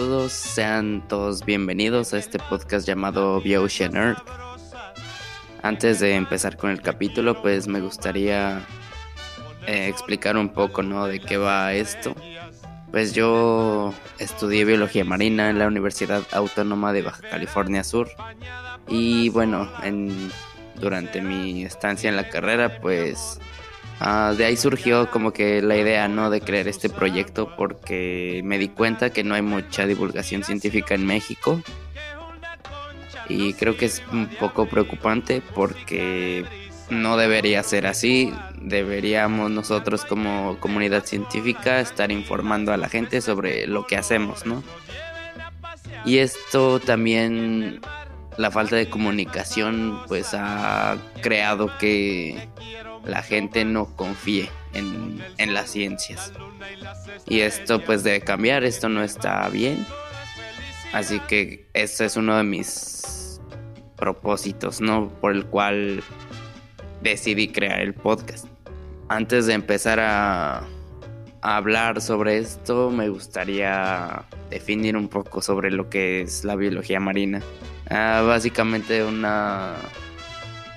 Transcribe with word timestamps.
Saludos, 0.00 0.32
sean 0.32 1.06
todos 1.08 1.44
bienvenidos 1.44 2.14
a 2.14 2.18
este 2.18 2.38
podcast 2.38 2.88
llamado 2.88 3.42
The 3.42 3.58
Ocean 3.58 3.94
Earth. 3.94 4.22
Antes 5.62 6.00
de 6.00 6.14
empezar 6.14 6.56
con 6.56 6.70
el 6.70 6.80
capítulo, 6.80 7.42
pues 7.42 7.68
me 7.68 7.82
gustaría 7.82 8.66
eh, 9.66 9.88
explicar 9.88 10.38
un 10.38 10.54
poco, 10.54 10.82
¿no? 10.82 11.06
De 11.06 11.20
qué 11.20 11.36
va 11.36 11.74
esto. 11.74 12.16
Pues 12.90 13.12
yo 13.12 13.92
estudié 14.18 14.64
biología 14.64 15.04
marina 15.04 15.50
en 15.50 15.58
la 15.58 15.66
Universidad 15.66 16.26
Autónoma 16.32 16.94
de 16.94 17.02
Baja 17.02 17.28
California 17.28 17.84
Sur. 17.84 18.08
Y 18.88 19.28
bueno, 19.28 19.70
en, 19.82 20.30
durante 20.76 21.20
mi 21.20 21.62
estancia 21.64 22.08
en 22.08 22.16
la 22.16 22.30
carrera, 22.30 22.80
pues 22.80 23.38
ah, 24.00 24.34
de 24.36 24.44
ahí 24.44 24.56
surgió 24.56 25.10
como 25.10 25.32
que 25.32 25.62
la 25.62 25.76
idea, 25.76 26.08
¿no? 26.08 26.30
De 26.30 26.40
crear 26.40 26.66
este 26.66 26.88
proyecto 26.88 27.54
porque 27.56 28.40
me 28.44 28.58
di 28.58 28.68
cuenta 28.68 29.10
que 29.10 29.22
no 29.22 29.34
hay 29.34 29.42
mucha 29.42 29.86
divulgación 29.86 30.42
científica 30.42 30.94
en 30.94 31.06
México. 31.06 31.62
Y 33.28 33.54
creo 33.54 33.76
que 33.76 33.86
es 33.86 34.02
un 34.10 34.26
poco 34.26 34.66
preocupante 34.66 35.40
porque 35.54 36.44
no 36.90 37.16
debería 37.16 37.62
ser 37.62 37.86
así. 37.86 38.32
Deberíamos 38.60 39.50
nosotros 39.50 40.04
como 40.04 40.58
comunidad 40.58 41.04
científica 41.04 41.80
estar 41.80 42.10
informando 42.10 42.72
a 42.72 42.76
la 42.76 42.88
gente 42.88 43.20
sobre 43.20 43.66
lo 43.66 43.86
que 43.86 43.96
hacemos, 43.96 44.44
¿no? 44.46 44.62
Y 46.04 46.18
esto 46.18 46.80
también, 46.80 47.80
la 48.36 48.50
falta 48.50 48.76
de 48.76 48.88
comunicación, 48.88 50.00
pues 50.08 50.34
ha 50.34 50.96
creado 51.20 51.70
que 51.78 52.48
la 53.04 53.22
gente 53.22 53.64
no 53.64 53.94
confíe 53.96 54.50
en, 54.74 55.22
en 55.38 55.54
las 55.54 55.70
ciencias. 55.70 56.32
Y 57.26 57.40
esto 57.40 57.84
pues 57.84 58.02
debe 58.02 58.20
cambiar, 58.20 58.64
esto 58.64 58.88
no 58.88 59.02
está 59.02 59.48
bien. 59.48 59.86
Así 60.92 61.20
que 61.20 61.68
ese 61.72 62.06
es 62.06 62.16
uno 62.16 62.36
de 62.36 62.44
mis 62.44 63.40
propósitos, 63.96 64.80
¿no? 64.80 65.08
Por 65.20 65.32
el 65.32 65.46
cual 65.46 66.02
decidí 67.02 67.48
crear 67.48 67.80
el 67.80 67.94
podcast. 67.94 68.46
Antes 69.08 69.46
de 69.46 69.54
empezar 69.54 70.00
a, 70.00 70.66
hablar 71.42 72.02
sobre 72.02 72.36
esto, 72.36 72.90
me 72.90 73.08
gustaría 73.08 74.24
definir 74.50 74.94
un 74.94 75.08
poco 75.08 75.40
sobre 75.40 75.70
lo 75.70 75.88
que 75.88 76.20
es 76.22 76.44
la 76.44 76.54
biología 76.54 77.00
marina. 77.00 77.40
Ah, 77.88 78.22
básicamente 78.26 79.02
una 79.04 79.74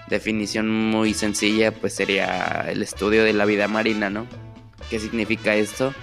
definición 0.09 0.70
muy 0.70 1.14
sencilla 1.14 1.72
pues 1.72 1.96
sería 1.96 2.66
el 2.70 2.82
estudio 2.82 3.23
de 3.23 3.34
la 3.34 3.46
vida 3.46 3.68
marina, 3.68 4.09
¿no? 4.09 4.28
¿Qué 4.90 5.00
significa 5.00 5.56
esto? 5.56 5.94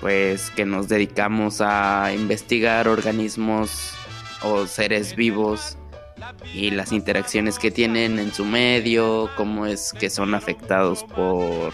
Pues 0.00 0.50
que 0.50 0.66
nos 0.66 0.88
dedicamos 0.88 1.60
a 1.60 2.12
investigar 2.14 2.88
organismos 2.88 3.94
o 4.42 4.66
seres 4.66 5.14
vivos 5.14 5.76
y 6.52 6.70
las 6.70 6.92
interacciones 6.92 7.58
que 7.58 7.70
tienen 7.70 8.18
en 8.18 8.32
su 8.32 8.44
medio, 8.44 9.30
cómo 9.36 9.66
es 9.66 9.92
que 9.92 10.10
son 10.10 10.34
afectados 10.34 11.04
por 11.04 11.72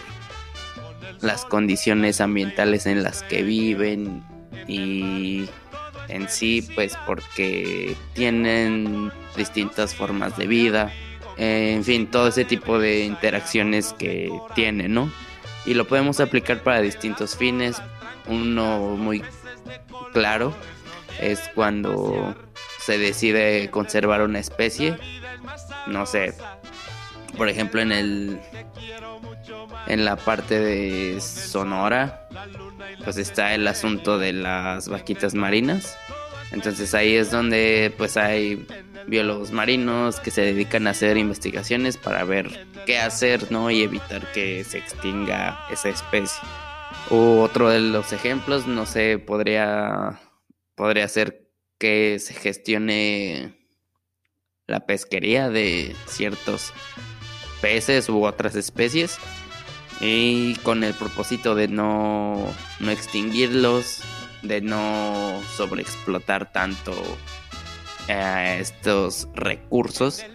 las 1.21 1.45
condiciones 1.45 2.21
ambientales 2.21 2.85
en 2.85 3.03
las 3.03 3.23
que 3.23 3.43
viven 3.43 4.23
y 4.67 5.45
en 6.07 6.29
sí 6.29 6.67
pues 6.75 6.97
porque 7.05 7.95
tienen 8.13 9.11
distintas 9.35 9.95
formas 9.95 10.37
de 10.37 10.47
vida, 10.47 10.91
en 11.39 11.85
fin, 11.85 12.07
todo 12.07 12.27
ese 12.27 12.43
tipo 12.43 12.79
de 12.79 13.05
interacciones 13.05 13.93
que 13.93 14.29
tienen, 14.55 14.93
¿no? 14.93 15.11
Y 15.65 15.73
lo 15.73 15.87
podemos 15.87 16.19
aplicar 16.19 16.63
para 16.63 16.81
distintos 16.81 17.37
fines. 17.37 17.81
Uno 18.27 18.97
muy 18.97 19.23
claro 20.11 20.53
es 21.19 21.39
cuando 21.55 22.35
se 22.79 22.97
decide 22.97 23.69
conservar 23.71 24.21
una 24.21 24.39
especie, 24.39 24.97
no 25.87 26.05
sé, 26.05 26.33
por 27.37 27.47
ejemplo 27.47 27.81
en 27.81 27.91
el 27.93 28.39
en 29.87 30.05
la 30.05 30.17
parte 30.17 30.59
de 30.59 31.21
Sonora, 31.21 32.27
pues 33.03 33.17
está 33.17 33.53
el 33.53 33.65
asunto 33.67 34.19
de 34.19 34.33
las 34.33 34.89
vaquitas 34.89 35.35
marinas. 35.35 35.97
Entonces 36.51 36.93
ahí 36.95 37.15
es 37.15 37.31
donde 37.31 37.93
pues 37.97 38.17
hay 38.17 38.65
biólogos 39.07 39.51
marinos 39.51 40.19
que 40.19 40.31
se 40.31 40.41
dedican 40.41 40.87
a 40.87 40.91
hacer 40.91 41.17
investigaciones 41.17 41.97
para 41.97 42.23
ver 42.23 42.67
qué 42.85 42.97
hacer, 42.97 43.51
¿no? 43.51 43.69
Y 43.69 43.83
evitar 43.83 44.31
que 44.31 44.63
se 44.63 44.79
extinga 44.79 45.59
esa 45.71 45.89
especie. 45.89 46.41
U 47.11 47.39
otro 47.39 47.69
de 47.69 47.79
los 47.79 48.13
ejemplos, 48.13 48.67
no 48.67 48.85
sé, 48.85 49.19
podría 49.19 50.19
podría 50.75 51.07
ser 51.07 51.51
que 51.77 52.19
se 52.19 52.33
gestione 52.33 53.53
la 54.67 54.85
pesquería 54.85 55.49
de 55.49 55.95
ciertos 56.07 56.73
peces 57.61 58.07
u 58.09 58.23
otras 58.23 58.55
especies 58.55 59.17
y 59.99 60.55
con 60.57 60.83
el 60.83 60.93
propósito 60.93 61.55
de 61.55 61.67
no, 61.67 62.53
no 62.79 62.91
extinguirlos, 62.91 64.01
de 64.41 64.61
no 64.61 65.41
sobreexplotar 65.55 66.51
tanto 66.51 66.93
eh, 68.07 68.57
estos 68.59 69.27
recursos. 69.33 70.25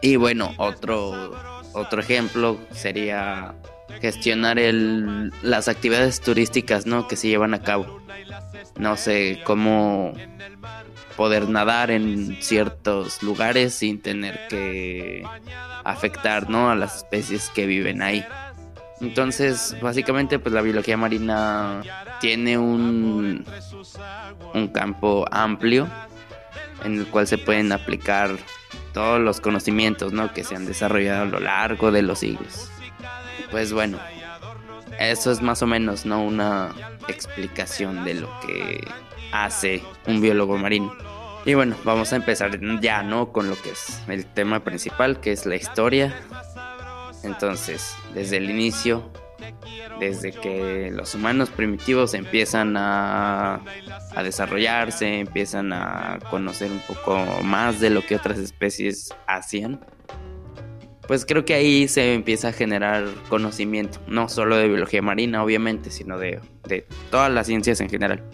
Y 0.00 0.16
bueno, 0.16 0.54
otro, 0.56 1.32
otro 1.72 2.00
ejemplo 2.00 2.58
sería 2.72 3.54
gestionar 4.00 4.58
el, 4.58 5.32
las 5.42 5.68
actividades 5.68 6.20
turísticas 6.20 6.86
¿no? 6.86 7.06
que 7.06 7.16
se 7.16 7.28
llevan 7.28 7.54
a 7.54 7.62
cabo. 7.62 8.00
No 8.78 8.96
sé 8.96 9.42
cómo 9.44 10.12
poder 11.16 11.48
nadar 11.48 11.90
en 11.90 12.42
ciertos 12.42 13.22
lugares 13.22 13.74
sin 13.74 14.00
tener 14.00 14.48
que 14.48 15.24
afectar 15.84 16.48
¿no? 16.48 16.70
a 16.70 16.74
las 16.74 16.96
especies 16.96 17.50
que 17.50 17.66
viven 17.66 18.02
ahí. 18.02 18.24
Entonces, 19.00 19.76
básicamente, 19.82 20.38
pues 20.38 20.54
la 20.54 20.62
biología 20.62 20.96
marina 20.96 21.82
tiene 22.22 22.56
un, 22.56 23.44
un 24.54 24.68
campo 24.68 25.26
amplio 25.32 25.88
en 26.84 27.00
el 27.00 27.06
cual 27.08 27.26
se 27.26 27.36
pueden 27.36 27.72
aplicar 27.72 28.30
todos 28.94 29.20
los 29.20 29.40
conocimientos 29.40 30.12
¿no? 30.12 30.32
que 30.32 30.44
se 30.44 30.54
han 30.54 30.64
desarrollado 30.64 31.22
a 31.22 31.26
lo 31.26 31.40
largo 31.40 31.90
de 31.90 32.02
los 32.02 32.20
siglos. 32.20 32.70
Pues 33.50 33.72
bueno, 33.72 33.98
eso 35.00 35.32
es 35.32 35.42
más 35.42 35.62
o 35.62 35.66
menos 35.66 36.06
¿no? 36.06 36.22
una 36.22 36.72
explicación 37.08 38.04
de 38.04 38.14
lo 38.14 38.30
que 38.46 38.86
hace 39.32 39.82
un 40.06 40.20
biólogo 40.20 40.56
marino. 40.58 40.94
Y 41.44 41.54
bueno, 41.54 41.74
vamos 41.82 42.12
a 42.12 42.16
empezar 42.16 42.56
ya, 42.80 43.02
¿no? 43.02 43.32
Con 43.32 43.50
lo 43.50 43.60
que 43.60 43.70
es 43.70 44.00
el 44.06 44.26
tema 44.26 44.62
principal, 44.62 45.18
que 45.18 45.32
es 45.32 45.44
la 45.44 45.56
historia. 45.56 46.14
Entonces, 47.24 47.96
desde 48.14 48.36
el 48.36 48.48
inicio, 48.48 49.10
desde 50.02 50.32
que 50.32 50.90
los 50.92 51.14
humanos 51.14 51.48
primitivos 51.50 52.14
empiezan 52.14 52.76
a, 52.76 53.60
desarrollarse, 54.24 55.20
empiezan 55.20 55.72
a 55.72 56.18
conocer 56.28 56.72
un 56.72 56.80
poco 56.80 57.24
más 57.44 57.78
de 57.78 57.90
lo 57.90 58.04
que 58.04 58.16
otras 58.16 58.38
especies 58.38 59.14
hacían, 59.28 59.78
pues 61.06 61.24
creo 61.24 61.44
que 61.44 61.54
ahí 61.54 61.86
se 61.86 62.14
empieza 62.14 62.48
a 62.48 62.52
generar 62.52 63.04
conocimiento, 63.28 64.00
no 64.08 64.28
solo 64.28 64.56
de 64.56 64.66
biología 64.66 65.02
marina, 65.02 65.44
obviamente, 65.44 65.92
sino 65.92 66.18
de, 66.18 66.40
de 66.66 66.84
todas 67.12 67.30
las 67.30 67.46
ciencias 67.46 67.80
en 67.80 67.88
general. 67.88 68.24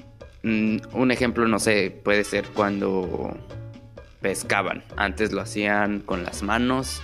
Mm, 0.44 0.78
un 0.94 1.10
ejemplo, 1.10 1.46
no 1.48 1.58
sé, 1.58 1.90
puede 2.02 2.24
ser 2.24 2.46
cuando 2.48 3.36
pescaban. 4.22 4.84
Antes 4.96 5.32
lo 5.32 5.42
hacían 5.42 6.00
con 6.00 6.24
las 6.24 6.42
manos, 6.42 7.02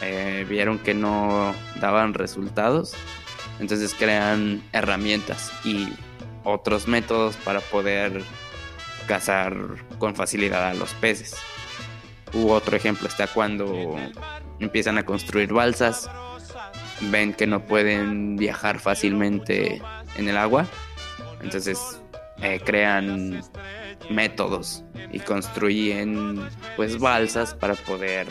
eh, 0.00 0.46
vieron 0.48 0.78
que 0.78 0.94
no 0.94 1.54
daban 1.80 2.14
resultados, 2.14 2.94
entonces 3.60 3.94
crean 3.94 4.62
herramientas 4.72 5.52
y 5.64 5.88
otros 6.44 6.88
métodos 6.88 7.36
para 7.36 7.60
poder 7.60 8.22
cazar 9.06 9.56
con 9.98 10.14
facilidad 10.14 10.68
a 10.68 10.74
los 10.74 10.94
peces. 10.94 11.36
U 12.32 12.50
otro 12.50 12.76
ejemplo 12.76 13.08
está 13.08 13.26
cuando 13.26 13.96
empiezan 14.60 14.98
a 14.98 15.04
construir 15.04 15.52
balsas, 15.52 16.10
ven 17.10 17.32
que 17.32 17.46
no 17.46 17.64
pueden 17.64 18.36
viajar 18.36 18.78
fácilmente 18.80 19.80
en 20.16 20.28
el 20.28 20.36
agua, 20.36 20.66
entonces 21.42 22.00
eh, 22.42 22.60
crean 22.64 23.42
métodos 24.10 24.84
y 25.12 25.20
construyen 25.20 26.40
pues 26.76 26.98
balsas 26.98 27.54
para 27.54 27.74
poder 27.74 28.26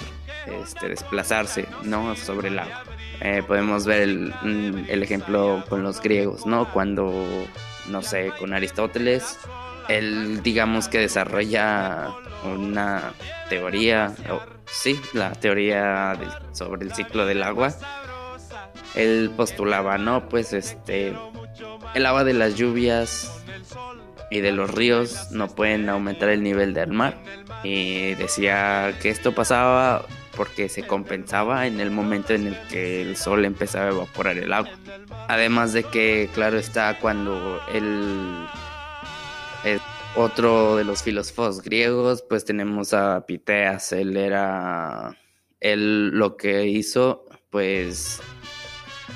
este, 0.48 0.90
desplazarse 0.90 1.68
no 1.84 2.16
sobre 2.16 2.50
el 2.50 2.60
agua 2.60 2.84
eh, 3.22 3.44
podemos 3.46 3.86
ver 3.86 4.02
el, 4.02 4.34
mm, 4.42 4.86
el, 4.90 5.04
ejemplo 5.04 5.64
con 5.70 5.84
los 5.84 6.02
griegos 6.02 6.46
no 6.46 6.72
cuando 6.72 7.12
no 7.88 8.02
sé 8.02 8.32
con 8.40 8.54
Aristóteles 8.54 9.38
él 9.88 10.42
digamos 10.44 10.88
que 10.88 11.00
desarrolla 11.00 12.10
una 12.44 13.14
teoría 13.50 14.14
sí 14.70 15.00
la 15.14 15.32
teoría 15.32 16.18
sobre 16.52 16.86
el 16.86 16.94
ciclo 16.94 17.26
del 17.26 17.44
agua. 17.44 17.74
Él 18.96 19.32
postulaba 19.36 19.98
no 19.98 20.28
pues 20.30 20.54
este 20.54 21.14
el 21.94 22.06
agua 22.06 22.24
de 22.24 22.34
las 22.34 22.56
lluvias 22.56 23.44
y 24.30 24.42
de 24.42 24.52
los 24.52 24.74
ríos 24.74 25.32
no 25.32 25.48
pueden 25.48 25.90
aumentar 25.90 26.30
el 26.30 26.44
nivel 26.44 26.74
del 26.74 26.92
mar. 26.92 27.18
Y 27.64 28.14
decía 28.16 28.94
que 29.02 29.10
esto 29.10 29.34
pasaba 29.34 30.06
porque 30.38 30.70
se 30.70 30.84
compensaba 30.84 31.66
en 31.66 31.80
el 31.80 31.90
momento 31.90 32.34
en 32.34 32.46
el 32.48 32.58
que 32.70 33.02
el 33.02 33.18
sol 33.18 33.44
empezaba 33.44 33.86
a 33.88 33.92
evaporar 33.92 34.38
el 34.38 34.54
agua. 34.54 34.72
Además 35.28 35.74
de 35.74 35.84
que, 35.84 36.30
claro 36.34 36.60
está, 36.60 37.00
cuando 37.00 37.60
el, 37.74 38.46
otro 40.16 40.76
de 40.76 40.84
los 40.84 41.02
filósofos 41.02 41.64
griegos, 41.64 42.24
pues 42.30 42.46
tenemos 42.46 42.94
a 42.94 43.26
Piteas, 43.26 43.92
él 43.92 44.16
era, 44.16 45.18
él 45.60 46.10
lo 46.10 46.38
que 46.38 46.68
hizo, 46.68 47.26
pues 47.50 48.22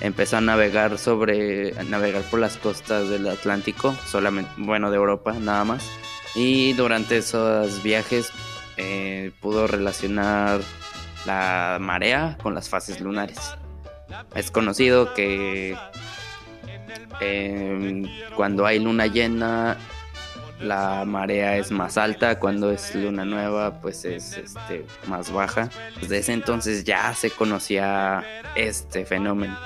empezó 0.01 0.37
a 0.37 0.41
navegar 0.41 0.97
sobre, 0.97 1.77
a 1.79 1.83
navegar 1.83 2.23
por 2.23 2.39
las 2.39 2.57
costas 2.57 3.09
del 3.09 3.27
Atlántico, 3.27 3.95
solamente, 4.07 4.51
bueno, 4.57 4.89
de 4.89 4.97
Europa 4.97 5.33
nada 5.39 5.63
más. 5.65 5.87
Y 6.33 6.73
durante 6.73 7.17
esos 7.17 7.83
viajes 7.83 8.31
eh, 8.77 9.31
pudo 9.39 9.67
relacionar 9.67 10.61
la 11.25 11.77
marea 11.79 12.37
con 12.41 12.53
las 12.53 12.69
fases 12.69 12.99
lunares. 12.99 13.39
Es 14.35 14.51
conocido 14.51 15.13
que 15.13 15.77
em, 17.19 18.05
cuando 18.35 18.65
hay 18.65 18.79
luna 18.79 19.07
llena 19.07 19.77
la 20.59 21.05
marea 21.05 21.57
es 21.57 21.71
más 21.71 21.97
alta, 21.97 22.37
cuando 22.37 22.71
es 22.71 22.93
luna 22.93 23.25
nueva 23.25 23.81
pues 23.81 24.05
es 24.05 24.37
este, 24.37 24.85
más 25.07 25.31
baja. 25.31 25.69
Desde 25.99 26.19
ese 26.19 26.33
entonces 26.33 26.83
ya 26.83 27.13
se 27.13 27.31
conocía 27.31 28.23
este 28.55 29.05
fenómeno. 29.05 29.57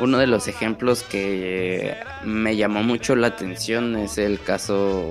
Uno 0.00 0.18
de 0.18 0.26
los 0.26 0.48
ejemplos 0.48 1.02
que 1.02 1.96
me 2.24 2.56
llamó 2.56 2.82
mucho 2.82 3.14
la 3.14 3.28
atención 3.28 3.96
es 3.96 4.18
el 4.18 4.40
caso 4.40 5.10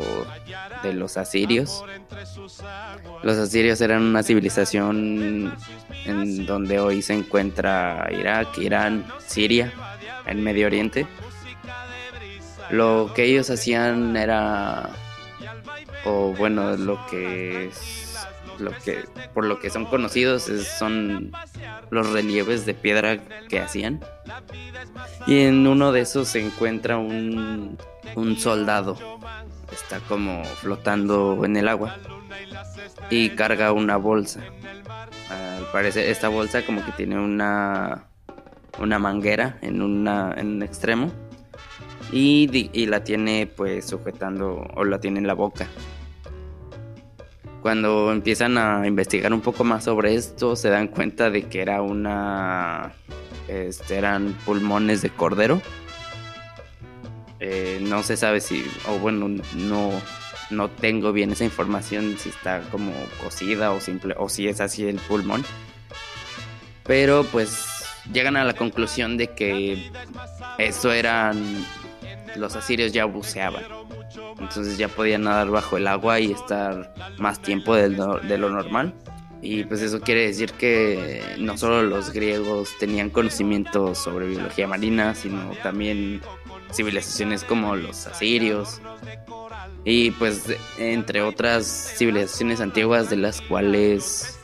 de 0.83 0.93
los 0.93 1.17
asirios. 1.17 1.83
Los 3.23 3.37
asirios 3.37 3.79
eran 3.81 4.03
una 4.03 4.23
civilización 4.23 5.55
en 6.05 6.45
donde 6.45 6.79
hoy 6.79 7.01
se 7.01 7.13
encuentra 7.13 8.09
Irak, 8.11 8.57
Irán, 8.57 9.05
Siria, 9.25 9.71
en 10.25 10.43
Medio 10.43 10.67
Oriente. 10.67 11.07
Lo 12.69 13.11
que 13.15 13.25
ellos 13.25 13.49
hacían 13.49 14.17
era, 14.17 14.89
o 16.05 16.33
bueno, 16.33 16.75
lo 16.75 17.05
que 17.07 17.69
lo 18.59 18.71
que 18.71 19.05
por 19.33 19.45
lo 19.45 19.59
que 19.59 19.69
son 19.69 19.85
conocidos 19.85 20.43
son 20.77 21.31
los 21.89 22.11
relieves 22.11 22.65
de 22.65 22.73
piedra 22.73 23.17
que 23.47 23.59
hacían. 23.59 24.01
Y 25.27 25.41
en 25.41 25.67
uno 25.67 25.91
de 25.91 26.01
esos 26.01 26.27
se 26.27 26.45
encuentra 26.45 26.97
un, 26.97 27.77
un 28.15 28.37
soldado. 28.37 28.97
Está 29.71 29.99
como 30.01 30.43
flotando 30.43 31.43
en 31.45 31.57
el 31.57 31.67
agua 31.67 31.97
y 33.09 33.31
carga 33.31 33.71
una 33.71 33.97
bolsa. 33.97 34.41
Al 35.29 35.65
parecer 35.71 36.07
esta 36.09 36.27
bolsa 36.29 36.65
como 36.65 36.85
que 36.85 36.91
tiene 36.91 37.17
una 37.19 38.05
una 38.79 38.97
manguera 38.99 39.57
en 39.61 39.81
una 39.81 40.33
en 40.35 40.55
un 40.55 40.63
extremo 40.63 41.11
y, 42.11 42.69
y 42.73 42.85
la 42.87 43.03
tiene 43.03 43.47
pues 43.47 43.85
sujetando 43.87 44.67
o 44.75 44.83
la 44.83 44.99
tiene 44.99 45.19
en 45.19 45.27
la 45.27 45.33
boca 45.33 45.67
cuando 47.63 48.11
empiezan 48.11 48.57
a 48.57 48.85
investigar 48.85 49.31
un 49.31 49.39
poco 49.39 49.63
más 49.63 49.85
sobre 49.85 50.15
esto, 50.15 50.57
se 50.57 50.69
dan 50.69 50.89
cuenta 50.89 51.29
de 51.29 51.43
que 51.43 51.61
era 51.61 51.81
una. 51.81 52.91
Este, 53.47 53.95
eran 53.95 54.33
pulmones 54.45 55.01
de 55.01 55.09
cordero. 55.09 55.61
Eh, 57.39 57.79
no 57.81 58.03
se 58.03 58.17
sabe 58.17 58.41
si. 58.41 58.65
O 58.89 58.99
bueno, 58.99 59.29
no, 59.55 59.91
no 60.49 60.69
tengo 60.69 61.13
bien 61.13 61.31
esa 61.31 61.45
información 61.45 62.17
si 62.19 62.29
está 62.29 62.59
como 62.69 62.91
cocida 63.23 63.71
o 63.71 63.79
simple. 63.79 64.13
o 64.17 64.27
si 64.27 64.49
es 64.49 64.59
así 64.59 64.85
el 64.85 64.97
pulmón. 64.97 65.45
Pero 66.83 67.23
pues 67.23 67.85
llegan 68.11 68.35
a 68.35 68.43
la 68.43 68.55
conclusión 68.55 69.15
de 69.15 69.27
que 69.27 69.89
eso 70.57 70.91
eran. 70.91 71.65
Los 72.35 72.57
asirios 72.57 72.91
ya 72.91 73.05
buceaban 73.05 73.63
entonces 74.39 74.77
ya 74.77 74.87
podían 74.87 75.23
nadar 75.23 75.49
bajo 75.49 75.77
el 75.77 75.87
agua 75.87 76.19
y 76.19 76.31
estar 76.31 76.93
más 77.17 77.41
tiempo 77.41 77.75
de 77.75 77.89
lo, 77.89 78.49
normal. 78.49 78.93
Y 79.41 79.65
pues 79.65 79.81
eso 79.81 79.99
quiere 79.99 80.27
decir 80.27 80.53
que 80.53 81.21
no 81.37 81.57
solo 81.57 81.83
los 81.83 82.11
griegos 82.11 82.71
tenían 82.79 83.09
conocimiento 83.09 83.93
sobre 83.93 84.27
biología 84.27 84.67
marina, 84.67 85.15
sino 85.15 85.51
también 85.61 86.21
civilizaciones 86.71 87.43
como 87.43 87.75
los 87.75 88.07
asirios. 88.07 88.81
Y 89.83 90.11
pues 90.11 90.45
entre 90.77 91.21
otras 91.21 91.93
civilizaciones 91.97 92.61
antiguas 92.61 93.09
de 93.09 93.17
las 93.17 93.41
cuales 93.41 94.39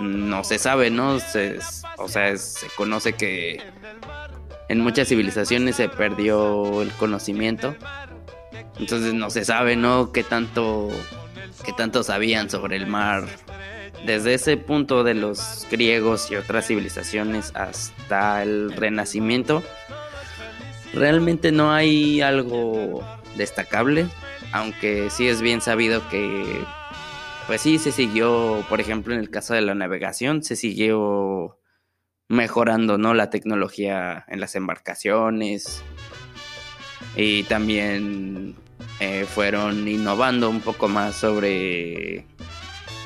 no 0.00 0.42
se 0.42 0.58
sabe, 0.58 0.90
¿no? 0.90 1.18
o 1.98 2.08
sea, 2.08 2.36
se 2.36 2.66
conoce 2.76 3.12
que 3.12 3.60
en 4.68 4.80
muchas 4.80 5.08
civilizaciones 5.08 5.76
se 5.76 5.88
perdió 5.88 6.82
el 6.82 6.90
conocimiento 6.92 7.76
entonces 8.82 9.14
no 9.14 9.30
se 9.30 9.44
sabe, 9.44 9.76
¿no? 9.76 10.10
Qué 10.10 10.24
tanto, 10.24 10.90
qué 11.64 11.72
tanto 11.72 12.02
sabían 12.02 12.50
sobre 12.50 12.76
el 12.76 12.88
mar. 12.88 13.26
Desde 14.04 14.34
ese 14.34 14.56
punto 14.56 15.04
de 15.04 15.14
los 15.14 15.68
griegos 15.70 16.32
y 16.32 16.34
otras 16.34 16.66
civilizaciones 16.66 17.52
hasta 17.54 18.42
el 18.42 18.72
Renacimiento, 18.72 19.62
realmente 20.92 21.52
no 21.52 21.72
hay 21.72 22.20
algo 22.22 23.06
destacable, 23.36 24.08
aunque 24.52 25.08
sí 25.10 25.28
es 25.28 25.40
bien 25.40 25.60
sabido 25.60 26.08
que, 26.08 26.44
pues 27.46 27.60
sí, 27.60 27.78
se 27.78 27.92
siguió, 27.92 28.66
por 28.68 28.80
ejemplo, 28.80 29.14
en 29.14 29.20
el 29.20 29.30
caso 29.30 29.54
de 29.54 29.60
la 29.60 29.76
navegación, 29.76 30.42
se 30.42 30.56
siguió 30.56 31.60
mejorando, 32.26 32.98
¿no? 32.98 33.14
La 33.14 33.30
tecnología 33.30 34.24
en 34.26 34.40
las 34.40 34.56
embarcaciones, 34.56 35.84
y 37.14 37.44
también 37.44 38.56
eh, 39.04 39.26
fueron 39.26 39.88
innovando 39.88 40.48
un 40.48 40.60
poco 40.60 40.86
más 40.86 41.16
sobre 41.16 42.24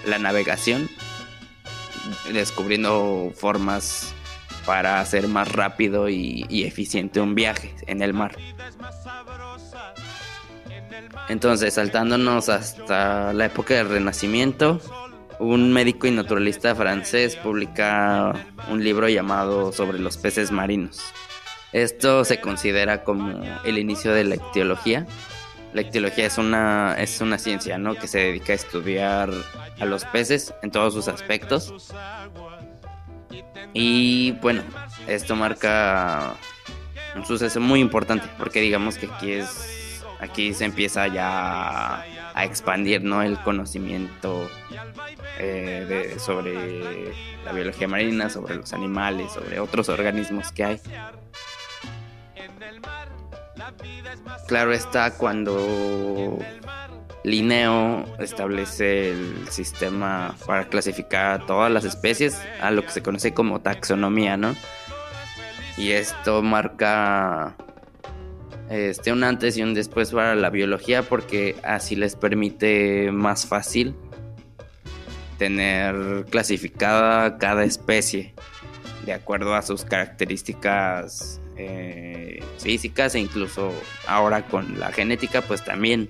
la 0.05 0.19
navegación, 0.19 0.91
descubriendo 2.31 3.33
formas 3.35 4.15
para 4.67 5.01
hacer 5.01 5.27
más 5.27 5.51
rápido 5.51 6.11
y, 6.11 6.45
eficiente 6.51 7.19
un 7.19 7.35
viaje 7.35 7.75
en 7.87 8.03
el 8.03 8.13
mar. 8.13 8.37
Entonces, 11.31 11.73
saltándonos 11.73 12.51
hasta 12.51 13.33
la 13.33 13.47
época 13.47 13.73
del 13.73 13.89
Renacimiento, 13.89 14.83
un 15.39 15.73
médico 15.73 16.07
y 16.07 16.11
naturalista 16.11 16.75
francés 16.75 17.37
publica 17.37 18.35
un 18.69 18.85
libro 18.85 19.09
llamado 19.09 19.73
Sobre 19.73 19.99
los 19.99 20.19
peces 20.19 20.51
marinos. 20.53 21.01
Esto 21.73 22.27
se 22.27 22.39
considera 22.39 23.03
como 23.03 23.43
el 23.65 23.79
inicio 23.79 24.13
de 24.13 24.25
la 24.25 24.35
ictiología. 24.35 25.07
La 25.77 25.83
ictiología 25.83 26.25
es 26.25 26.39
una, 26.39 26.95
es 26.99 27.21
una 27.21 27.37
ciencia 27.37 27.77
¿no? 27.77 27.97
que 27.97 28.09
se 28.09 28.19
dedica 28.19 28.55
a 28.55 28.57
estudiar 28.57 29.31
a 29.79 29.85
los 29.85 30.07
peces 30.07 30.55
en 30.63 30.71
todos 30.71 30.95
sus 30.95 31.07
aspectos. 31.07 31.93
Y 33.75 34.33
bueno, 34.41 34.63
esto 35.07 35.37
marca 35.37 36.35
un 37.15 37.27
suceso 37.27 37.61
muy 37.61 37.81
importante 37.81 38.27
porque 38.39 38.63
digamos 38.63 38.97
que 38.97 39.05
aquí 39.05 39.33
es 39.33 40.03
aquí 40.19 40.55
se 40.55 40.65
empieza 40.65 41.09
ya 41.09 42.01
a 42.33 42.45
expandir 42.47 43.05
¿no? 43.05 43.21
el 43.21 43.39
conocimiento 43.41 44.49
eh, 45.39 46.17
sobre 46.19 47.13
la 47.45 47.53
biología 47.53 47.87
marina, 47.87 48.31
sobre 48.31 48.55
los 48.55 48.73
animales, 48.73 49.31
sobre 49.31 49.61
otros 49.61 49.91
organismos 49.91 50.53
que 50.53 50.65
hay. 50.65 50.81
Claro 54.49 54.73
está 54.73 55.13
cuando 55.13 56.39
Linneo 57.25 58.05
establece 58.19 59.11
el 59.11 59.49
sistema 59.51 60.37
para 60.47 60.69
clasificar 60.69 61.41
a 61.41 61.47
todas 61.47 61.73
las 61.73 61.85
especies 61.85 62.41
a 62.61 62.71
lo 62.71 62.83
que 62.83 62.91
se 62.91 63.03
conoce 63.03 63.35
como 63.35 63.61
taxonomía, 63.61 64.37
¿no? 64.37 64.55
Y 65.77 65.91
esto 65.91 66.43
marca 66.43 67.57
este, 68.71 69.13
un 69.13 69.25
antes 69.25 69.57
y 69.57 69.63
un 69.63 69.75
después 69.75 70.13
para 70.13 70.35
la 70.35 70.51
biología 70.51 71.03
porque 71.03 71.57
así 71.65 71.97
les 71.97 72.17
permite 72.17 73.11
más 73.13 73.47
fácil 73.47 73.97
tener 75.39 76.25
clasificada 76.31 77.39
cada 77.39 77.65
especie 77.65 78.35
de 79.05 79.13
acuerdo 79.13 79.55
a 79.55 79.63
sus 79.63 79.85
características 79.85 81.41
eh, 81.57 82.43
físicas 82.59 83.15
e 83.15 83.21
incluso 83.21 83.73
ahora 84.07 84.47
con 84.47 84.79
la 84.79 84.93
genética 84.93 85.43
pues 85.43 85.65
también. 85.65 86.09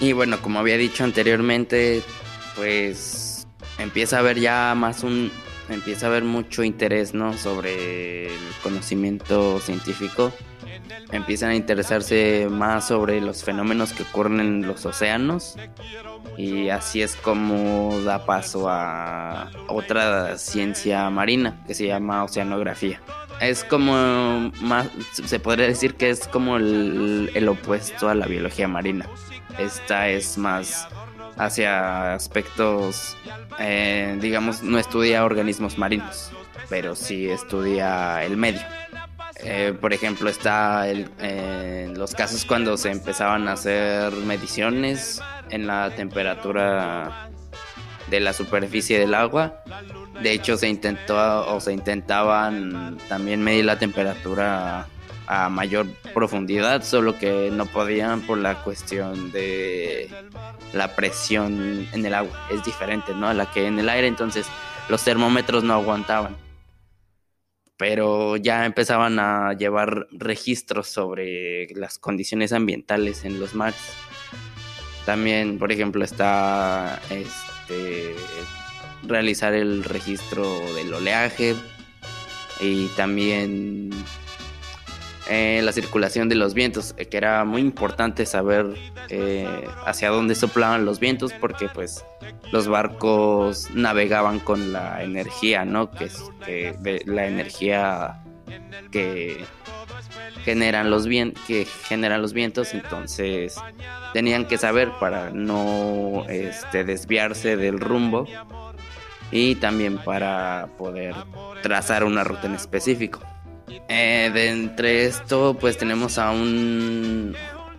Y 0.00 0.12
bueno, 0.12 0.40
como 0.40 0.58
había 0.58 0.76
dicho 0.76 1.04
anteriormente, 1.04 2.02
pues 2.56 3.46
empieza 3.78 4.16
a 4.16 4.20
haber 4.20 4.38
ya 4.38 4.74
más 4.74 5.02
un 5.02 5.30
empieza 5.68 6.06
a 6.06 6.08
haber 6.10 6.24
mucho 6.24 6.62
interés, 6.62 7.14
¿no? 7.14 7.36
Sobre 7.36 8.26
el 8.26 8.40
conocimiento 8.62 9.60
científico. 9.60 10.32
Empiezan 11.12 11.50
a 11.50 11.54
interesarse 11.54 12.48
más 12.50 12.88
sobre 12.88 13.20
los 13.20 13.42
fenómenos 13.42 13.92
que 13.92 14.02
ocurren 14.02 14.40
en 14.40 14.66
los 14.66 14.84
océanos. 14.86 15.56
Y 16.36 16.68
así 16.68 17.02
es 17.02 17.16
como 17.16 18.00
da 18.02 18.24
paso 18.24 18.68
a 18.68 19.50
otra 19.68 20.38
ciencia 20.38 21.08
marina 21.10 21.62
que 21.66 21.74
se 21.74 21.86
llama 21.86 22.24
oceanografía. 22.24 23.00
Es 23.40 23.64
como 23.64 24.52
más, 24.60 24.88
se 25.12 25.40
podría 25.40 25.66
decir 25.66 25.94
que 25.94 26.10
es 26.10 26.28
como 26.28 26.58
el, 26.58 27.48
opuesto 27.48 28.08
a 28.08 28.14
la 28.14 28.26
biología 28.26 28.68
marina. 28.68 29.06
Esta 29.58 30.08
es 30.08 30.36
más 30.36 30.88
hacia 31.36 32.12
aspectos, 32.14 33.16
eh, 33.58 34.18
digamos, 34.20 34.62
no 34.62 34.78
estudia 34.78 35.24
organismos 35.24 35.78
marinos, 35.78 36.30
pero 36.68 36.94
sí 36.94 37.30
estudia 37.30 38.22
el 38.24 38.36
medio. 38.36 38.60
Eh, 39.42 39.74
por 39.80 39.94
ejemplo, 39.94 40.28
está 40.28 40.86
el, 40.88 41.08
los 41.94 42.14
casos 42.14 42.44
cuando 42.44 42.76
se 42.76 42.90
empezaban 42.90 43.48
a 43.48 43.52
hacer 43.52 44.12
mediciones 44.12 45.22
en 45.48 45.66
la 45.66 45.94
temperatura 45.96 47.30
de 48.10 48.20
la 48.20 48.32
superficie 48.32 48.98
del 48.98 49.14
agua. 49.14 49.62
De 50.22 50.32
hecho, 50.32 50.56
se 50.56 50.68
intentó 50.68 51.46
o 51.54 51.60
se 51.60 51.72
intentaban 51.72 52.98
también 53.08 53.42
medir 53.42 53.64
la 53.64 53.78
temperatura 53.78 54.86
a 55.26 55.48
mayor 55.48 55.86
profundidad, 56.12 56.82
solo 56.82 57.16
que 57.16 57.50
no 57.52 57.64
podían 57.66 58.20
por 58.22 58.38
la 58.38 58.64
cuestión 58.64 59.30
de 59.30 60.10
la 60.72 60.96
presión 60.96 61.86
en 61.92 62.04
el 62.04 62.14
agua. 62.14 62.48
Es 62.50 62.64
diferente, 62.64 63.14
¿no? 63.14 63.28
A 63.28 63.34
la 63.34 63.50
que 63.50 63.66
en 63.66 63.78
el 63.78 63.88
aire, 63.88 64.08
entonces 64.08 64.46
los 64.88 65.04
termómetros 65.04 65.62
no 65.62 65.74
aguantaban. 65.74 66.36
Pero 67.76 68.36
ya 68.36 68.66
empezaban 68.66 69.20
a 69.20 69.52
llevar 69.54 70.08
registros 70.10 70.88
sobre 70.88 71.68
las 71.76 71.98
condiciones 71.98 72.52
ambientales 72.52 73.24
en 73.24 73.38
los 73.38 73.54
mares. 73.54 73.94
También, 75.06 75.58
por 75.58 75.70
ejemplo, 75.70 76.04
está 76.04 77.00
este 77.70 78.14
realizar 79.02 79.54
el 79.54 79.82
registro 79.84 80.44
del 80.74 80.92
oleaje 80.92 81.54
y 82.60 82.88
también 82.88 83.90
eh, 85.28 85.60
la 85.62 85.72
circulación 85.72 86.28
de 86.28 86.34
los 86.34 86.54
vientos, 86.54 86.94
eh, 86.98 87.06
que 87.06 87.16
era 87.16 87.44
muy 87.44 87.62
importante 87.62 88.26
saber 88.26 88.66
eh, 89.08 89.48
hacia 89.86 90.10
dónde 90.10 90.34
soplaban 90.34 90.84
los 90.84 91.00
vientos, 91.00 91.32
porque 91.32 91.68
pues 91.68 92.04
los 92.52 92.68
barcos 92.68 93.70
navegaban 93.72 94.38
con 94.38 94.72
la 94.72 95.02
energía, 95.02 95.64
¿no? 95.64 95.90
Que 95.90 96.04
es 96.04 96.22
la 97.06 97.26
energía 97.26 98.22
que 98.90 99.44
generan 100.44 100.90
los 100.90 101.06
que 101.06 101.66
generan 101.84 102.22
los 102.22 102.32
vientos, 102.32 102.74
entonces 102.74 103.56
tenían 104.12 104.46
que 104.46 104.58
saber 104.58 104.90
para 104.98 105.30
no 105.30 106.24
este, 106.28 106.84
desviarse 106.84 107.56
del 107.56 107.78
rumbo 107.78 108.26
y 109.30 109.56
también 109.56 109.98
para 109.98 110.68
poder 110.78 111.14
trazar 111.62 112.04
una 112.04 112.24
ruta 112.24 112.46
en 112.46 112.54
específico. 112.54 113.20
Eh, 113.88 114.30
de 114.32 114.50
entre 114.50 115.04
esto, 115.04 115.56
pues 115.60 115.78
tenemos 115.78 116.18
a 116.18 116.30
un, 116.30 117.36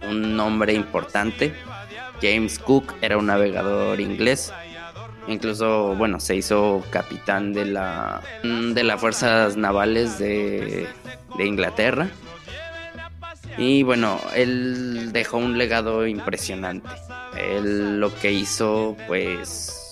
un 0.09 0.35
nombre 0.35 0.73
importante. 0.73 1.53
James 2.21 2.59
Cook 2.59 2.93
era 3.01 3.17
un 3.17 3.25
navegador 3.25 3.99
inglés. 3.99 4.53
Incluso, 5.27 5.95
bueno, 5.95 6.19
se 6.19 6.35
hizo 6.35 6.83
capitán 6.89 7.53
de 7.53 7.65
la 7.65 8.21
de 8.43 8.83
las 8.83 8.99
fuerzas 8.99 9.55
navales 9.55 10.17
de, 10.17 10.87
de 11.37 11.45
Inglaterra. 11.45 12.09
Y 13.57 13.83
bueno, 13.83 14.19
él 14.35 15.11
dejó 15.11 15.37
un 15.37 15.57
legado 15.57 16.07
impresionante. 16.07 16.89
Él 17.37 17.99
lo 17.99 18.13
que 18.15 18.31
hizo, 18.31 18.95
pues, 19.07 19.91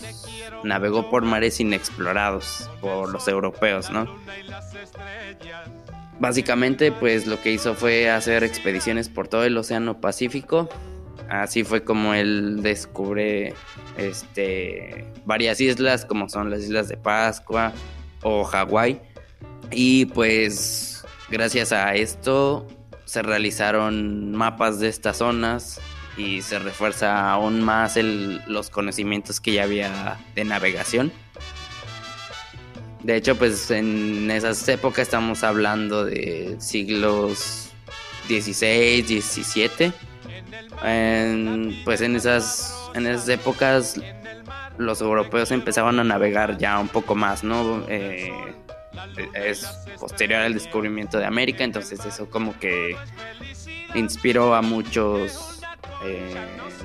navegó 0.63 1.09
por 1.09 1.23
mares 1.23 1.59
inexplorados 1.59 2.69
por 2.81 3.09
los 3.09 3.27
europeos, 3.27 3.89
¿no? 3.89 4.07
Básicamente, 6.19 6.91
pues 6.91 7.27
lo 7.27 7.41
que 7.41 7.51
hizo 7.51 7.75
fue 7.75 8.09
hacer 8.09 8.43
expediciones 8.43 9.07
por 9.07 9.27
todo 9.27 9.45
el 9.45 9.57
Océano 9.57 10.01
Pacífico. 10.01 10.69
Así 11.29 11.63
fue 11.63 11.83
como 11.83 12.13
él 12.13 12.61
descubre 12.61 13.53
este, 13.97 15.05
varias 15.25 15.61
islas, 15.61 16.05
como 16.05 16.27
son 16.27 16.49
las 16.49 16.61
Islas 16.61 16.89
de 16.89 16.97
Pascua 16.97 17.71
o 18.23 18.43
Hawái. 18.43 18.99
Y 19.71 20.07
pues 20.07 21.05
gracias 21.29 21.71
a 21.71 21.93
esto 21.93 22.65
se 23.09 23.23
realizaron 23.23 24.33
mapas 24.35 24.79
de 24.79 24.87
estas 24.87 25.17
zonas 25.17 25.81
y 26.15 26.43
se 26.43 26.59
refuerza 26.59 27.31
aún 27.31 27.63
más 27.63 27.97
los 27.97 28.69
conocimientos 28.69 29.41
que 29.41 29.53
ya 29.53 29.63
había 29.63 30.19
de 30.35 30.43
navegación. 30.43 31.11
De 33.01 33.15
hecho, 33.15 33.35
pues 33.35 33.71
en 33.71 34.29
esas 34.29 34.67
épocas 34.69 35.07
estamos 35.07 35.43
hablando 35.43 36.05
de 36.05 36.57
siglos 36.59 37.71
XVI, 38.27 39.03
XVII. 39.03 39.91
pues 41.83 42.01
en 42.01 42.15
esas, 42.15 42.75
en 42.93 43.07
esas 43.07 43.27
épocas 43.27 43.99
los 44.77 45.01
europeos 45.01 45.49
empezaban 45.49 45.99
a 45.99 46.03
navegar 46.03 46.59
ya 46.59 46.77
un 46.77 46.89
poco 46.89 47.15
más, 47.15 47.43
¿no? 47.43 47.83
Eh, 47.89 48.31
es 49.33 49.65
posterior 49.99 50.41
al 50.41 50.53
descubrimiento 50.53 51.17
de 51.17 51.25
América, 51.25 51.63
entonces 51.63 52.05
eso 52.05 52.29
como 52.29 52.57
que 52.59 52.95
inspiró 53.95 54.55
a 54.55 54.61
muchos 54.61 55.61
eh, 56.03 56.35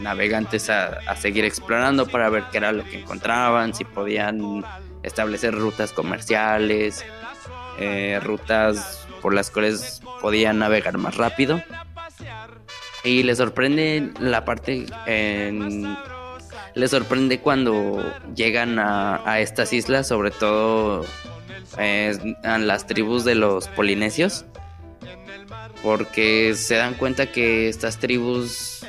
navegantes 0.00 0.70
a, 0.70 1.14
seguir 1.16 1.44
explorando 1.44 2.06
para 2.06 2.28
ver 2.28 2.44
qué 2.50 2.58
era 2.58 2.72
lo 2.72 2.84
que 2.84 3.00
encontraban, 3.00 3.74
si 3.74 3.84
podían 3.84 4.64
establecer 5.02 5.54
rutas 5.54 5.92
comerciales, 5.92 7.04
eh, 7.78 8.18
rutas 8.22 9.06
por 9.22 9.34
las 9.34 9.50
cuales 9.50 10.02
podían 10.20 10.58
navegar 10.58 10.98
más 10.98 11.16
rápido. 11.16 11.62
Y 13.04 13.22
les 13.22 13.38
sorprende 13.38 14.12
la 14.18 14.44
parte, 14.44 14.86
en, 15.06 15.96
les 16.74 16.90
sorprende 16.90 17.38
cuando 17.38 18.02
llegan 18.34 18.78
a, 18.78 19.40
estas 19.40 19.72
islas, 19.72 20.08
sobre 20.08 20.30
todo 20.30 21.04
eh, 21.78 22.36
a 22.42 22.58
las 22.58 22.86
tribus 22.86 23.24
de 23.24 23.34
los 23.34 23.68
polinesios, 23.68 24.44
porque 25.82 26.54
se 26.54 26.76
dan 26.76 26.94
cuenta 26.94 27.30
que 27.30 27.68
estas 27.68 27.98
tribus 27.98 28.86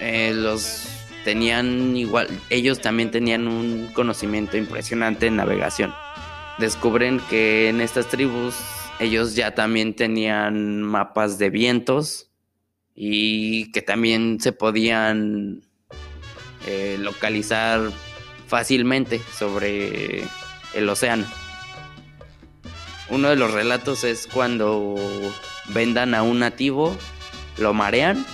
eh, 0.00 0.32
los 0.34 0.88
tenían 1.24 1.96
igual, 1.96 2.28
ellos 2.50 2.80
también 2.80 3.10
tenían 3.10 3.48
un 3.48 3.90
conocimiento 3.92 4.56
impresionante 4.56 5.26
en 5.26 5.36
navegación. 5.36 5.92
Descubren 6.58 7.20
que 7.28 7.68
en 7.68 7.80
estas 7.80 8.08
tribus 8.08 8.54
ellos 8.98 9.34
ya 9.34 9.54
también 9.54 9.94
tenían 9.94 10.82
mapas 10.82 11.38
de 11.38 11.50
vientos 11.50 12.30
y 12.94 13.70
que 13.72 13.82
también 13.82 14.40
se 14.40 14.52
podían 14.52 15.62
eh, 16.66 16.96
localizar 16.98 17.90
fácilmente 18.46 19.20
sobre 19.32 20.22
el 20.74 20.88
océano. 20.88 21.26
Uno 23.08 23.28
de 23.28 23.36
los 23.36 23.52
relatos 23.52 24.04
es 24.04 24.26
cuando 24.26 24.96
vendan 25.68 26.14
a 26.14 26.22
un 26.22 26.40
nativo, 26.40 26.96
lo 27.58 27.72
marean 27.72 28.24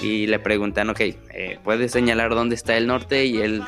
y 0.00 0.26
le 0.26 0.38
preguntan, 0.38 0.90
ok, 0.90 1.00
eh, 1.00 1.58
¿puedes 1.64 1.92
señalar 1.92 2.34
dónde 2.34 2.54
está 2.54 2.76
el 2.76 2.86
norte? 2.86 3.24
Y 3.24 3.38
él 3.38 3.62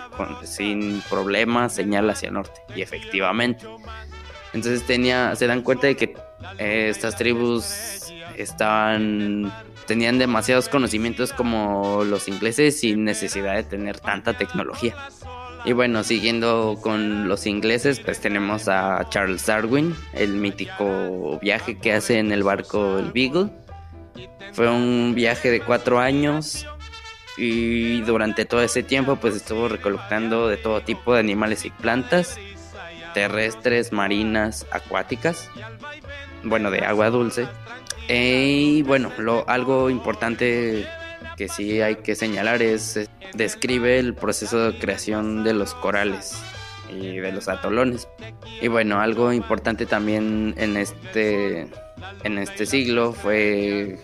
sin 0.45 1.01
problema 1.09 1.69
señala 1.69 2.13
hacia 2.13 2.29
el 2.29 2.35
norte. 2.35 2.61
Y 2.75 2.83
efectivamente. 2.83 3.67
Entonces 4.53 4.87
tenía, 4.87 5.35
se 5.37 5.47
dan 5.47 5.63
cuenta 5.63 5.87
de 5.87 5.97
que 5.97 6.15
eh, 6.59 6.89
estas 6.91 7.17
tribus 7.17 8.13
estaban, 8.37 9.53
tenían 9.87 10.19
demasiados 10.19 10.69
conocimientos 10.69 11.33
como 11.33 12.05
los 12.05 12.29
ingleses 12.29 12.81
sin 12.81 13.05
necesidad 13.05 13.55
de 13.55 13.63
tener 13.63 14.01
tanta 14.01 14.37
tecnología. 14.37 14.95
Y 15.65 15.73
bueno, 15.73 16.03
siguiendo 16.05 16.79
con 16.81 17.29
los 17.29 17.47
ingleses, 17.47 18.01
pues 18.01 18.21
tenemos 18.21 18.69
a 18.69 19.07
Charles 19.11 19.45
Darwin, 19.47 19.95
el 20.15 20.35
mítico 20.35 21.39
viaje 21.41 21.79
que 21.79 21.93
hace 21.93 22.19
en 22.19 22.33
el 22.33 22.43
barco 22.43 22.99
el 22.99 23.13
Beagle 23.13 23.51
fue 24.53 24.69
un 24.69 25.15
viaje 25.15 25.51
de 25.51 25.61
cuatro 25.61 26.01
años 26.01 26.67
y 27.37 28.01
durante 28.03 28.45
todo 28.45 28.63
ese 28.63 28.83
tiempo 28.83 29.17
pues 29.17 29.37
estuvo 29.37 29.69
recolectando 29.69 30.49
de 30.49 30.57
todo 30.57 30.81
tipo 30.81 31.15
de 31.15 31.21
animales 31.21 31.65
y 31.65 31.71
plantas, 31.71 32.39
terrestres, 33.15 33.93
marinas, 33.93 34.67
acuáticas, 34.73 35.49
bueno, 36.43 36.71
de 36.71 36.81
agua 36.81 37.11
dulce. 37.11 37.47
y 38.09 38.83
bueno, 38.83 39.13
lo, 39.19 39.49
algo 39.49 39.89
importante 39.91 40.87
que 41.41 41.49
sí 41.49 41.81
hay 41.81 41.97
que 41.97 42.15
señalar 42.17 42.61
es, 42.61 43.09
describe 43.33 43.99
el 43.99 44.13
proceso 44.13 44.71
de 44.71 44.79
creación 44.79 45.43
de 45.43 45.55
los 45.55 45.73
corales 45.73 46.39
y 46.93 47.17
de 47.17 47.33
los 47.33 47.49
atolones. 47.49 48.09
Y 48.61 48.69
bueno, 48.69 49.01
algo 49.01 49.33
importante 49.33 49.87
también 49.87 50.53
en 50.59 50.77
este, 50.77 51.67
en 52.25 52.37
este 52.37 52.67
siglo 52.67 53.15
fue, 53.15 53.99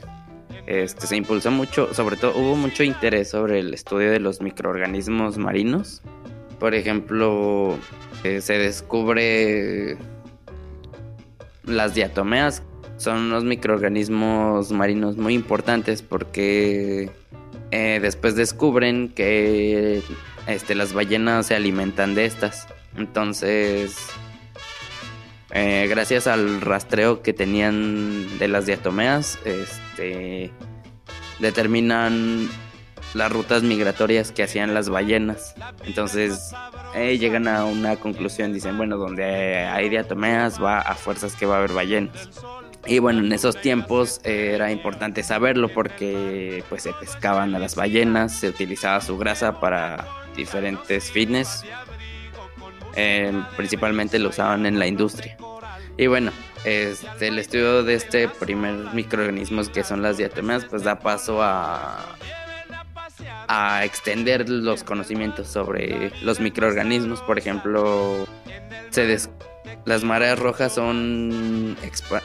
este, 0.66 1.06
se 1.06 1.14
impulsó 1.14 1.50
mucho, 1.50 1.92
sobre 1.92 2.16
todo 2.16 2.32
hubo 2.38 2.56
mucho 2.56 2.82
interés 2.82 3.28
sobre 3.28 3.58
el 3.58 3.74
estudio 3.74 4.10
de 4.12 4.18
los 4.18 4.40
microorganismos 4.40 5.36
marinos. 5.36 6.00
Por 6.58 6.74
ejemplo, 6.74 7.78
eh, 8.24 8.40
se 8.40 8.56
descubre 8.56 9.98
las 11.64 11.94
diatomeas, 11.94 12.62
son 12.96 13.18
unos 13.18 13.44
microorganismos 13.44 14.72
marinos 14.72 15.16
muy 15.16 15.34
importantes 15.34 16.02
porque 16.02 17.10
eh, 17.70 17.98
después 18.00 18.36
descubren 18.36 19.08
que 19.08 20.02
este, 20.46 20.74
las 20.74 20.92
ballenas 20.92 21.46
se 21.46 21.54
alimentan 21.54 22.14
de 22.14 22.24
estas. 22.24 22.66
Entonces, 22.96 23.96
eh, 25.50 25.86
gracias 25.88 26.26
al 26.26 26.60
rastreo 26.60 27.22
que 27.22 27.32
tenían 27.32 28.38
de 28.38 28.48
las 28.48 28.66
diatomeas, 28.66 29.38
este, 29.44 30.50
determinan 31.38 32.48
las 33.14 33.32
rutas 33.32 33.62
migratorias 33.62 34.32
que 34.32 34.42
hacían 34.42 34.74
las 34.74 34.88
ballenas. 34.88 35.54
Entonces, 35.84 36.52
eh, 36.94 37.18
llegan 37.18 37.48
a 37.48 37.64
una 37.64 37.96
conclusión, 37.96 38.52
dicen, 38.52 38.76
bueno, 38.76 38.96
donde 38.96 39.24
hay 39.24 39.88
diatomeas 39.88 40.62
va 40.62 40.80
a 40.80 40.94
fuerzas 40.94 41.34
que 41.36 41.46
va 41.46 41.56
a 41.56 41.58
haber 41.58 41.72
ballenas. 41.72 42.30
Y 42.86 43.00
bueno, 43.00 43.20
en 43.20 43.32
esos 43.32 43.60
tiempos 43.60 44.20
eh, 44.24 44.52
era 44.54 44.70
importante 44.70 45.22
saberlo 45.22 45.68
porque 45.68 46.62
pues 46.68 46.84
se 46.84 46.92
pescaban 46.92 47.54
a 47.54 47.58
las 47.58 47.74
ballenas, 47.74 48.32
se 48.38 48.48
utilizaba 48.48 49.00
su 49.00 49.18
grasa 49.18 49.60
para 49.60 50.06
diferentes 50.36 51.10
fines, 51.10 51.64
eh, 52.94 53.32
principalmente 53.56 54.18
lo 54.18 54.28
usaban 54.28 54.66
en 54.66 54.78
la 54.78 54.86
industria. 54.86 55.36
Y 55.96 56.06
bueno, 56.06 56.30
este, 56.64 57.28
el 57.28 57.38
estudio 57.38 57.82
de 57.82 57.94
este 57.94 58.28
primer 58.28 58.74
microorganismo 58.92 59.62
que 59.72 59.82
son 59.82 60.02
las 60.02 60.16
diatomeas 60.16 60.64
pues 60.66 60.82
da 60.84 60.98
paso 60.98 61.42
a, 61.42 62.16
a 63.48 63.84
extender 63.84 64.48
los 64.48 64.84
conocimientos 64.84 65.48
sobre 65.48 66.12
los 66.22 66.38
microorganismos. 66.38 67.20
Por 67.22 67.38
ejemplo, 67.38 68.26
se 68.90 69.06
descubrió 69.06 69.45
las 69.84 70.02
mareas 70.04 70.38
rojas 70.38 70.74
son 70.74 71.76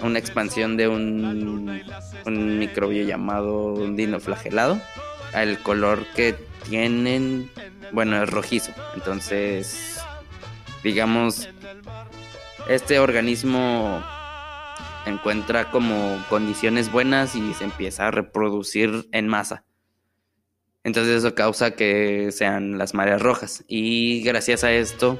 una 0.01 0.19
expansión 0.19 0.77
de 0.77 0.87
un, 0.87 1.81
microbio 2.25 3.03
llamado 3.03 3.75
dinoflagelado. 3.93 4.81
El 5.33 5.59
color 5.59 6.05
que 6.15 6.35
tienen, 6.67 7.49
bueno, 7.91 8.21
es 8.21 8.29
rojizo. 8.29 8.71
Entonces, 8.95 10.01
digamos, 10.83 11.49
este 12.67 12.99
organismo 12.99 14.03
encuentra 15.05 15.71
como 15.71 16.23
condiciones 16.29 16.91
buenas 16.91 17.35
y 17.35 17.53
se 17.53 17.63
empieza 17.63 18.07
a 18.07 18.11
reproducir 18.11 19.07
en 19.11 19.27
masa. 19.27 19.63
Entonces 20.83 21.17
eso 21.17 21.35
causa 21.35 21.71
que 21.71 22.31
sean 22.31 22.77
las 22.77 22.93
mareas 22.93 23.21
rojas. 23.21 23.63
Y 23.67 24.23
gracias 24.23 24.63
a 24.63 24.71
esto 24.71 25.19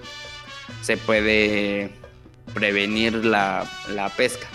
se 0.82 0.98
puede 0.98 2.01
prevenir 2.54 3.26
la, 3.26 3.68
pesca. 4.16 4.48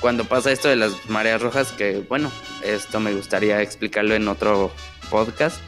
Cuando 0.00 0.24
pasa 0.24 0.50
esto 0.50 0.68
de 0.68 0.76
las 0.76 1.08
mareas 1.10 1.42
rojas, 1.42 1.72
que 1.72 2.04
bueno, 2.08 2.30
esto 2.64 3.00
me 3.00 3.12
gustaría 3.12 3.60
explicarlo 3.60 4.14
en 4.14 4.28
otro 4.28 4.70
podcast, 5.10 5.60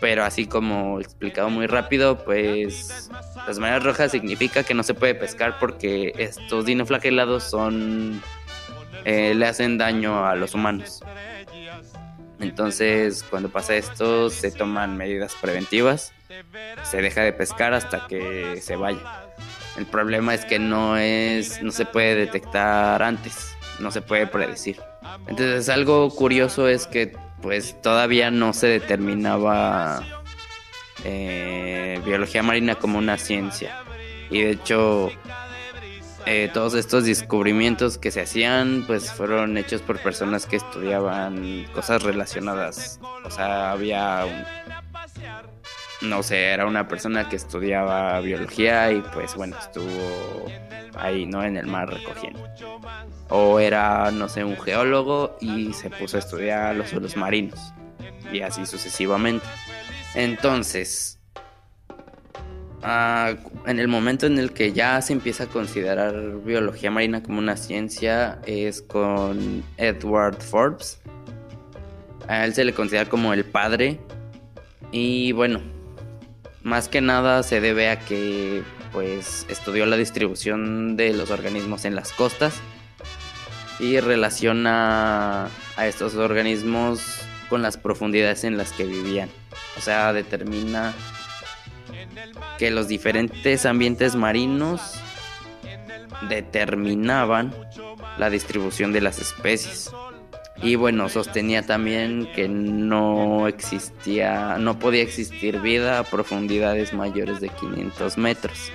pero 0.00 0.24
así 0.24 0.46
como 0.46 1.00
explicado 1.00 1.48
muy 1.48 1.66
rápido, 1.66 2.24
pues 2.24 3.10
las 3.46 3.58
mareas 3.58 3.84
rojas 3.84 4.10
significa 4.10 4.64
que 4.64 4.74
no 4.74 4.82
se 4.82 4.94
puede 4.94 5.14
pescar 5.14 5.58
porque 5.60 6.12
estos 6.18 6.64
dinoflagelados 6.64 7.44
son 7.44 8.20
eh, 9.04 9.34
le 9.34 9.46
hacen 9.46 9.78
daño 9.78 10.26
a 10.26 10.34
los 10.34 10.54
humanos. 10.54 11.00
Entonces, 12.40 13.24
cuando 13.28 13.48
pasa 13.48 13.74
esto, 13.74 14.30
se 14.30 14.50
toman 14.50 14.96
medidas 14.96 15.34
preventivas, 15.40 16.12
se 16.84 17.02
deja 17.02 17.22
de 17.22 17.32
pescar 17.32 17.74
hasta 17.74 18.06
que 18.06 18.60
se 18.60 18.76
vaya. 18.76 19.00
El 19.76 19.86
problema 19.86 20.34
es 20.34 20.44
que 20.44 20.58
no 20.58 20.96
es, 20.96 21.62
no 21.62 21.70
se 21.70 21.84
puede 21.84 22.14
detectar 22.14 23.02
antes, 23.02 23.56
no 23.78 23.90
se 23.90 24.02
puede 24.02 24.26
predecir. 24.26 24.80
Entonces 25.26 25.68
algo 25.68 26.10
curioso 26.10 26.68
es 26.68 26.86
que 26.86 27.16
pues 27.42 27.80
todavía 27.80 28.30
no 28.30 28.52
se 28.52 28.66
determinaba 28.66 30.02
eh, 31.04 32.00
biología 32.04 32.42
marina 32.42 32.74
como 32.74 32.98
una 32.98 33.18
ciencia. 33.18 33.82
Y 34.30 34.42
de 34.42 34.50
hecho 34.50 35.10
eh, 36.26 36.50
todos 36.52 36.74
estos 36.74 37.04
descubrimientos 37.04 37.96
que 37.96 38.10
se 38.10 38.20
hacían 38.20 38.84
pues 38.86 39.10
fueron 39.12 39.56
hechos 39.56 39.80
por 39.80 39.98
personas 39.98 40.44
que 40.44 40.56
estudiaban 40.56 41.66
cosas 41.72 42.02
relacionadas. 42.02 43.00
O 43.24 43.30
sea, 43.30 43.70
había 43.70 44.26
un, 44.26 44.67
no 46.00 46.22
sé, 46.22 46.50
era 46.50 46.66
una 46.66 46.86
persona 46.86 47.28
que 47.28 47.36
estudiaba 47.36 48.20
biología 48.20 48.92
y 48.92 49.00
pues 49.12 49.34
bueno, 49.34 49.56
estuvo 49.58 50.46
ahí, 50.96 51.26
¿no? 51.26 51.42
En 51.42 51.56
el 51.56 51.66
mar 51.66 51.88
recogiendo. 51.92 52.46
O 53.28 53.58
era, 53.58 54.10
no 54.10 54.28
sé, 54.28 54.44
un 54.44 54.56
geólogo 54.56 55.36
y 55.40 55.72
se 55.72 55.90
puso 55.90 56.16
a 56.16 56.20
estudiar 56.20 56.76
los 56.76 56.90
suelos 56.90 57.16
marinos. 57.16 57.72
Y 58.32 58.40
así 58.42 58.64
sucesivamente. 58.66 59.44
Entonces, 60.14 61.18
ah, 62.82 63.34
en 63.66 63.80
el 63.80 63.88
momento 63.88 64.26
en 64.26 64.38
el 64.38 64.52
que 64.52 64.72
ya 64.72 65.00
se 65.02 65.12
empieza 65.12 65.44
a 65.44 65.46
considerar 65.46 66.14
biología 66.44 66.90
marina 66.90 67.22
como 67.22 67.38
una 67.38 67.56
ciencia 67.56 68.38
es 68.46 68.82
con 68.82 69.64
Edward 69.76 70.40
Forbes. 70.40 71.00
A 72.28 72.44
él 72.44 72.54
se 72.54 72.64
le 72.64 72.72
considera 72.72 73.08
como 73.08 73.32
el 73.32 73.44
padre. 73.44 73.98
Y 74.92 75.32
bueno, 75.32 75.60
más 76.62 76.88
que 76.88 77.00
nada 77.00 77.42
se 77.42 77.60
debe 77.60 77.90
a 77.90 77.98
que 78.00 78.62
pues 78.92 79.46
estudió 79.48 79.86
la 79.86 79.96
distribución 79.96 80.96
de 80.96 81.12
los 81.12 81.30
organismos 81.30 81.84
en 81.84 81.94
las 81.94 82.12
costas 82.12 82.54
y 83.78 84.00
relaciona 84.00 85.48
a 85.76 85.86
estos 85.86 86.14
organismos 86.14 87.20
con 87.48 87.62
las 87.62 87.76
profundidades 87.76 88.44
en 88.44 88.56
las 88.56 88.72
que 88.72 88.84
vivían. 88.84 89.30
O 89.76 89.80
sea, 89.80 90.12
determina 90.12 90.94
que 92.58 92.70
los 92.70 92.88
diferentes 92.88 93.64
ambientes 93.66 94.16
marinos 94.16 95.00
determinaban 96.28 97.54
la 98.18 98.30
distribución 98.30 98.92
de 98.92 99.00
las 99.00 99.18
especies. 99.20 99.90
Y 100.62 100.74
bueno, 100.74 101.08
sostenía 101.08 101.64
también 101.64 102.28
que 102.34 102.48
no 102.48 103.46
existía, 103.46 104.58
no 104.58 104.78
podía 104.78 105.02
existir 105.02 105.60
vida 105.60 106.00
a 106.00 106.04
profundidades 106.04 106.92
mayores 106.92 107.40
de 107.40 107.48
500 107.48 108.18
metros. 108.18 108.72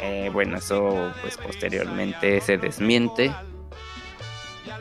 Eh, 0.00 0.30
bueno, 0.32 0.56
eso 0.56 1.12
pues 1.20 1.36
posteriormente 1.36 2.40
se 2.40 2.56
desmiente. 2.56 3.32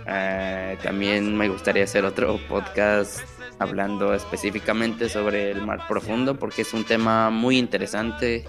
Eh, 0.08 0.77
también 0.82 1.38
me 1.38 1.49
gustaría 1.49 1.84
hacer 1.84 2.06
otro 2.06 2.39
podcast 2.47 3.21
hablando 3.60 4.15
específicamente 4.15 5.10
sobre 5.10 5.51
el 5.51 5.63
mar 5.63 5.88
profundo 5.88 6.39
porque 6.39 6.63
es 6.63 6.73
un 6.73 6.84
tema 6.84 7.30
muy 7.30 7.60
interesante 7.60 8.45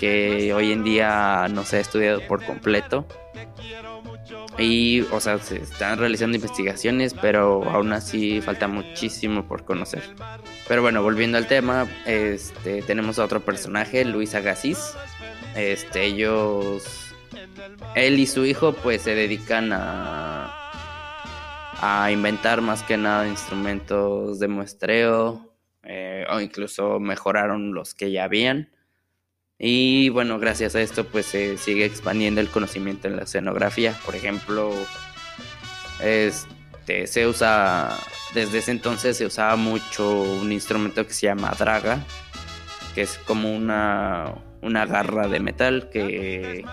que 0.00 0.54
hoy 0.54 0.72
en 0.72 0.82
día 0.84 1.46
no 1.50 1.64
se 1.64 1.76
ha 1.76 1.80
estudiado 1.80 2.20
por 2.26 2.42
completo. 2.44 3.06
Y, 4.58 5.02
o 5.12 5.20
sea, 5.20 5.38
se 5.38 5.62
están 5.62 5.98
realizando 5.98 6.36
investigaciones, 6.36 7.14
pero 7.14 7.62
aún 7.70 7.92
así 7.92 8.40
falta 8.40 8.66
muchísimo 8.66 9.46
por 9.46 9.64
conocer. 9.64 10.02
Pero 10.66 10.82
bueno, 10.82 11.00
volviendo 11.02 11.38
al 11.38 11.46
tema, 11.46 11.86
este, 12.06 12.82
tenemos 12.82 13.18
a 13.18 13.24
otro 13.24 13.40
personaje, 13.40 14.04
Luis 14.04 14.34
Agassiz. 14.34 14.94
Este, 15.54 16.04
ellos, 16.04 17.14
él 17.94 18.18
y 18.18 18.26
su 18.26 18.44
hijo, 18.44 18.72
pues 18.72 19.02
se 19.02 19.14
dedican 19.14 19.72
a, 19.72 20.52
a 21.80 22.10
inventar 22.10 22.60
más 22.60 22.82
que 22.82 22.96
nada 22.96 23.28
instrumentos 23.28 24.40
de 24.40 24.48
muestreo, 24.48 25.54
eh, 25.84 26.26
o 26.30 26.40
incluso 26.40 26.98
mejoraron 26.98 27.74
los 27.74 27.94
que 27.94 28.10
ya 28.10 28.24
habían. 28.24 28.70
Y 29.58 30.08
bueno, 30.10 30.38
gracias 30.38 30.76
a 30.76 30.80
esto 30.80 31.04
pues 31.04 31.26
se 31.26 31.58
sigue 31.58 31.84
expandiendo 31.84 32.40
el 32.40 32.48
conocimiento 32.48 33.08
en 33.08 33.16
la 33.16 33.22
escenografía. 33.22 33.98
Por 34.04 34.14
ejemplo, 34.14 34.72
este, 36.00 37.08
se 37.08 37.26
usa, 37.26 37.90
desde 38.34 38.58
ese 38.58 38.70
entonces 38.70 39.16
se 39.16 39.26
usaba 39.26 39.56
mucho 39.56 40.22
un 40.22 40.52
instrumento 40.52 41.04
que 41.04 41.12
se 41.12 41.26
llama 41.26 41.52
draga, 41.58 42.04
que 42.94 43.02
es 43.02 43.18
como 43.26 43.52
una, 43.52 44.32
una 44.62 44.86
garra 44.86 45.26
de 45.26 45.40
metal 45.40 45.90
que 45.90 46.64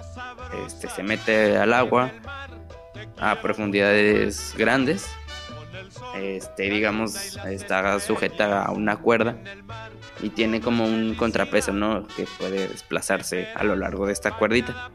este, 0.67 0.88
se 0.89 1.02
mete 1.02 1.58
al 1.58 1.74
agua 1.74 2.12
a 3.17 3.41
profundidades 3.41 4.54
grandes 4.58 5.08
este, 6.15 6.69
digamos, 6.69 7.38
está 7.45 7.99
sujeta 7.99 8.63
a 8.63 8.71
una 8.71 8.97
cuerda 8.97 9.38
y 10.21 10.29
tiene 10.29 10.62
como 10.62 10.86
un 10.86 11.15
contrapeso, 11.15 11.73
¿no? 11.73 12.08
Que 12.15 12.25
puede 12.39 12.67
desplazarse 12.67 13.47
a 13.55 13.63
lo 13.63 13.75
largo 13.75 14.08
de 14.08 14.13
esta 14.13 14.31
cuerdita. 14.31 14.91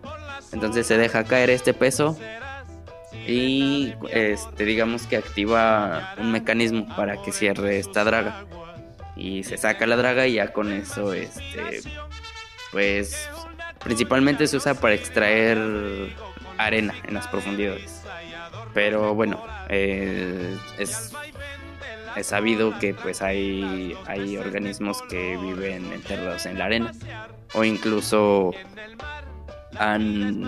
Entonces 0.52 0.86
se 0.86 0.96
deja 0.96 1.24
caer 1.24 1.50
este 1.50 1.74
peso 1.74 2.18
y 3.26 3.94
este 4.10 4.64
digamos 4.64 5.06
que 5.06 5.16
activa 5.16 6.14
un 6.18 6.32
mecanismo 6.32 6.86
para 6.96 7.20
que 7.22 7.32
cierre 7.32 7.78
esta 7.78 8.04
draga 8.04 8.44
y 9.16 9.44
se 9.44 9.56
saca 9.56 9.86
la 9.86 9.96
draga 9.96 10.26
y 10.26 10.34
ya 10.34 10.52
con 10.52 10.72
eso 10.72 11.12
este 11.12 11.82
pues 12.72 13.28
principalmente 13.82 14.46
se 14.46 14.56
usa 14.56 14.74
para 14.74 14.94
extraer 14.94 15.58
arena 16.56 16.94
en 17.06 17.14
las 17.14 17.26
profundidades 17.28 17.99
pero 18.74 19.14
bueno 19.14 19.42
eh, 19.68 20.56
es, 20.78 21.12
es 22.16 22.26
sabido 22.26 22.78
que 22.78 22.94
pues 22.94 23.22
hay 23.22 23.96
hay 24.06 24.36
organismos 24.36 25.02
que 25.02 25.36
viven 25.36 25.92
enterrados 25.92 26.46
en 26.46 26.58
la 26.58 26.66
arena. 26.66 26.92
O 27.54 27.64
incluso 27.64 28.52
en 29.80 30.44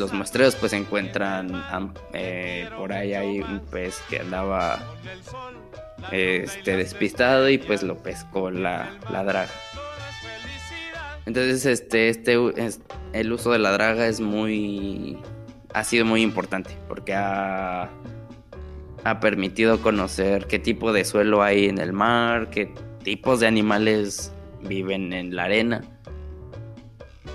los 0.00 0.12
muestreos 0.12 0.54
pues 0.56 0.72
encuentran 0.72 1.64
eh, 2.12 2.68
por 2.76 2.92
ahí 2.92 3.14
hay 3.14 3.40
un 3.40 3.60
pez 3.60 4.02
que 4.08 4.20
andaba 4.20 4.78
este 6.10 6.76
despistado 6.76 7.48
y 7.48 7.58
pues 7.58 7.82
lo 7.82 7.96
pescó 7.96 8.50
la, 8.50 8.90
la 9.10 9.24
draga. 9.24 9.52
Entonces 11.26 11.66
este 11.66 12.08
este 12.08 12.36
el 13.12 13.32
uso 13.32 13.52
de 13.52 13.58
la 13.58 13.72
draga 13.72 14.06
es 14.06 14.20
muy 14.20 15.18
ha 15.74 15.84
sido 15.84 16.04
muy 16.04 16.22
importante 16.22 16.70
porque 16.88 17.14
ha 17.14 17.88
ha 19.02 19.18
permitido 19.20 19.80
conocer 19.80 20.46
qué 20.46 20.58
tipo 20.58 20.92
de 20.92 21.04
suelo 21.04 21.42
hay 21.42 21.66
en 21.66 21.78
el 21.78 21.92
mar 21.92 22.50
qué 22.50 22.72
tipos 23.02 23.40
de 23.40 23.46
animales 23.46 24.32
viven 24.62 25.12
en 25.12 25.34
la 25.34 25.44
arena 25.44 25.82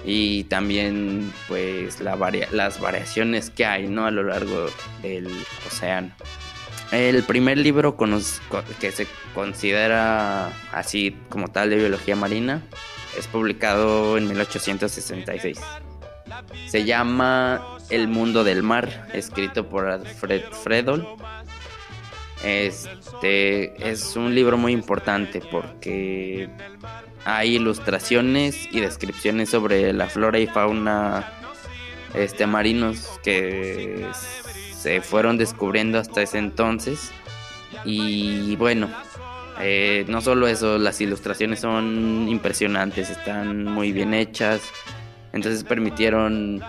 y 0.05 0.43
también 0.45 1.33
pues 1.47 1.99
la 1.99 2.15
las 2.51 2.79
variaciones 2.79 3.49
que 3.49 3.65
hay 3.65 3.87
¿no? 3.87 4.05
a 4.05 4.11
lo 4.11 4.23
largo 4.23 4.67
del 5.01 5.27
océano. 5.65 6.11
El 6.91 7.23
primer 7.23 7.57
libro 7.57 7.97
que 8.79 8.91
se 8.91 9.07
considera 9.33 10.47
así 10.71 11.17
como 11.29 11.47
tal 11.47 11.71
de 11.71 11.77
biología 11.77 12.15
marina 12.15 12.61
es 13.17 13.27
publicado 13.27 14.17
en 14.17 14.27
1866. 14.27 15.59
Se 16.67 16.85
llama 16.85 17.77
El 17.89 18.07
mundo 18.07 18.43
del 18.43 18.63
mar, 18.63 19.07
escrito 19.13 19.67
por 19.67 19.87
Alfred 19.87 20.43
Fredol. 20.63 21.07
Este 22.43 23.89
es 23.89 24.15
un 24.15 24.35
libro 24.35 24.57
muy 24.57 24.71
importante 24.71 25.41
porque 25.51 26.49
hay 27.25 27.55
ilustraciones 27.55 28.67
y 28.71 28.81
descripciones 28.81 29.49
sobre 29.49 29.93
la 29.93 30.07
flora 30.07 30.37
y 30.37 30.47
fauna 30.47 31.27
este, 32.13 32.45
marinos 32.45 33.19
que 33.23 34.07
se 34.77 35.01
fueron 35.01 35.37
descubriendo 35.37 35.97
hasta 35.97 36.21
ese 36.21 36.37
entonces. 36.37 37.11
Y 37.83 38.55
bueno, 38.57 38.89
eh, 39.59 40.05
no 40.07 40.21
solo 40.21 40.47
eso, 40.47 40.77
las 40.77 40.99
ilustraciones 41.01 41.61
son 41.61 42.27
impresionantes, 42.29 43.09
están 43.09 43.65
muy 43.65 43.91
bien 43.91 44.13
hechas. 44.13 44.61
Entonces 45.35 45.65
permitieron 45.65 46.63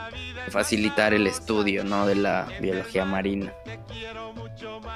facilitar 0.51 1.15
el 1.15 1.27
estudio 1.27 1.85
¿no? 1.85 2.07
de 2.07 2.17
la 2.17 2.49
biología 2.61 3.05
marina. 3.05 3.53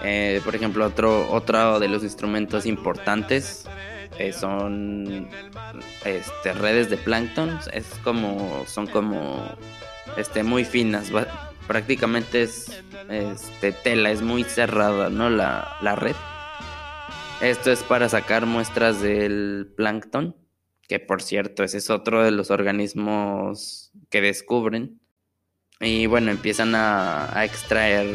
Eh, 0.03 0.41
por 0.45 0.57
ejemplo, 0.57 0.85
otro, 0.85 1.31
otro 1.31 1.79
de 1.79 1.89
los 1.89 2.03
instrumentos 2.03 2.67
importantes 2.67 3.67
eh, 4.19 4.33
son 4.33 5.29
este, 6.05 6.53
redes 6.53 6.91
de 6.91 6.97
plancton. 6.97 7.61
Es 7.73 7.87
como, 8.03 8.65
son 8.67 8.89
como 8.89 9.57
este, 10.17 10.43
muy 10.43 10.65
finas. 10.65 11.13
Prácticamente 11.69 12.43
es 12.43 12.83
este, 13.09 13.71
tela, 13.71 14.11
es 14.11 14.21
muy 14.21 14.43
cerrada, 14.43 15.11
¿no? 15.11 15.31
La, 15.31 15.77
la 15.81 15.95
red. 15.95 16.17
Esto 17.41 17.71
es 17.71 17.85
para 17.85 18.09
sacar 18.09 18.47
muestras 18.47 19.01
del 19.01 19.73
plancton, 19.77 20.37
que 20.91 20.99
por 20.99 21.23
cierto, 21.23 21.63
ese 21.63 21.79
es 21.79 21.89
otro 21.89 22.25
de 22.25 22.33
los 22.33 22.51
organismos 22.51 23.93
que 24.09 24.21
descubren. 24.21 25.01
Y 25.79 26.07
bueno, 26.07 26.33
empiezan 26.33 26.75
a, 26.75 27.45
extraer 27.45 28.09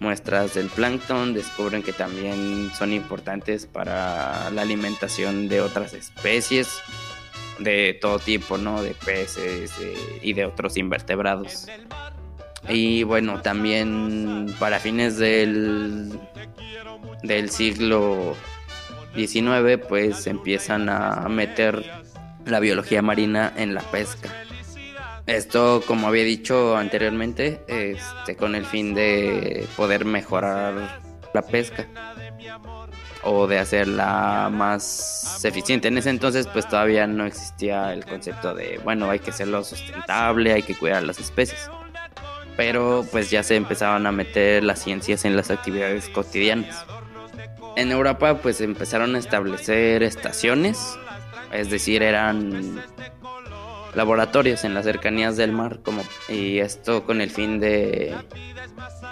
muestras 0.00 0.54
del 0.54 0.66
plancton, 0.66 1.32
descubren 1.32 1.84
que 1.84 1.92
también 1.92 2.72
son 2.76 2.92
importantes 2.92 3.66
para 3.66 4.50
la 4.50 4.62
alimentación 4.62 5.48
de 5.48 5.60
otras 5.60 5.94
especies 5.94 6.80
de 7.60 7.96
todo 8.00 8.18
tipo, 8.18 8.58
¿no? 8.58 8.82
De 8.82 8.94
peces 8.94 9.72
y 10.20 10.32
de 10.32 10.44
otros 10.44 10.76
invertebrados. 10.76 11.68
Y 12.68 13.04
bueno, 13.04 13.42
también 13.42 14.52
para 14.58 14.80
fines 14.80 15.18
del, 15.18 16.18
del 17.22 17.48
siglo 17.48 18.34
XIX, 19.14 19.78
pues 19.88 20.26
empiezan 20.26 20.88
a 20.88 21.28
meter 21.28 22.07
la 22.48 22.60
biología 22.60 23.02
marina 23.02 23.52
en 23.56 23.74
la 23.74 23.82
pesca. 23.82 24.28
Esto, 25.26 25.82
como 25.86 26.08
había 26.08 26.24
dicho 26.24 26.76
anteriormente, 26.76 27.62
este, 27.68 28.36
con 28.36 28.54
el 28.54 28.64
fin 28.64 28.94
de 28.94 29.66
poder 29.76 30.04
mejorar 30.06 31.00
la 31.34 31.42
pesca 31.42 31.86
o 33.22 33.46
de 33.46 33.58
hacerla 33.58 34.48
más 34.50 35.44
eficiente. 35.44 35.88
En 35.88 35.98
ese 35.98 36.10
entonces, 36.10 36.46
pues 36.46 36.66
todavía 36.66 37.06
no 37.06 37.26
existía 37.26 37.92
el 37.92 38.06
concepto 38.06 38.54
de, 38.54 38.80
bueno, 38.82 39.10
hay 39.10 39.18
que 39.18 39.30
hacerlo 39.30 39.62
sustentable, 39.64 40.52
hay 40.52 40.62
que 40.62 40.74
cuidar 40.74 41.02
las 41.02 41.18
especies. 41.18 41.70
Pero 42.56 43.06
pues 43.12 43.30
ya 43.30 43.42
se 43.42 43.56
empezaban 43.56 44.06
a 44.06 44.12
meter 44.12 44.64
las 44.64 44.82
ciencias 44.82 45.24
en 45.24 45.36
las 45.36 45.50
actividades 45.50 46.08
cotidianas. 46.08 46.86
En 47.76 47.92
Europa 47.92 48.38
pues 48.38 48.60
empezaron 48.60 49.14
a 49.14 49.18
establecer 49.18 50.02
estaciones, 50.02 50.98
es 51.52 51.70
decir, 51.70 52.02
eran 52.02 52.82
laboratorios 53.94 54.64
en 54.64 54.74
las 54.74 54.84
cercanías 54.84 55.36
del 55.36 55.52
mar 55.52 55.80
y 56.28 56.58
esto 56.58 57.04
con 57.04 57.20
el 57.20 57.30
fin 57.30 57.58
de 57.58 58.14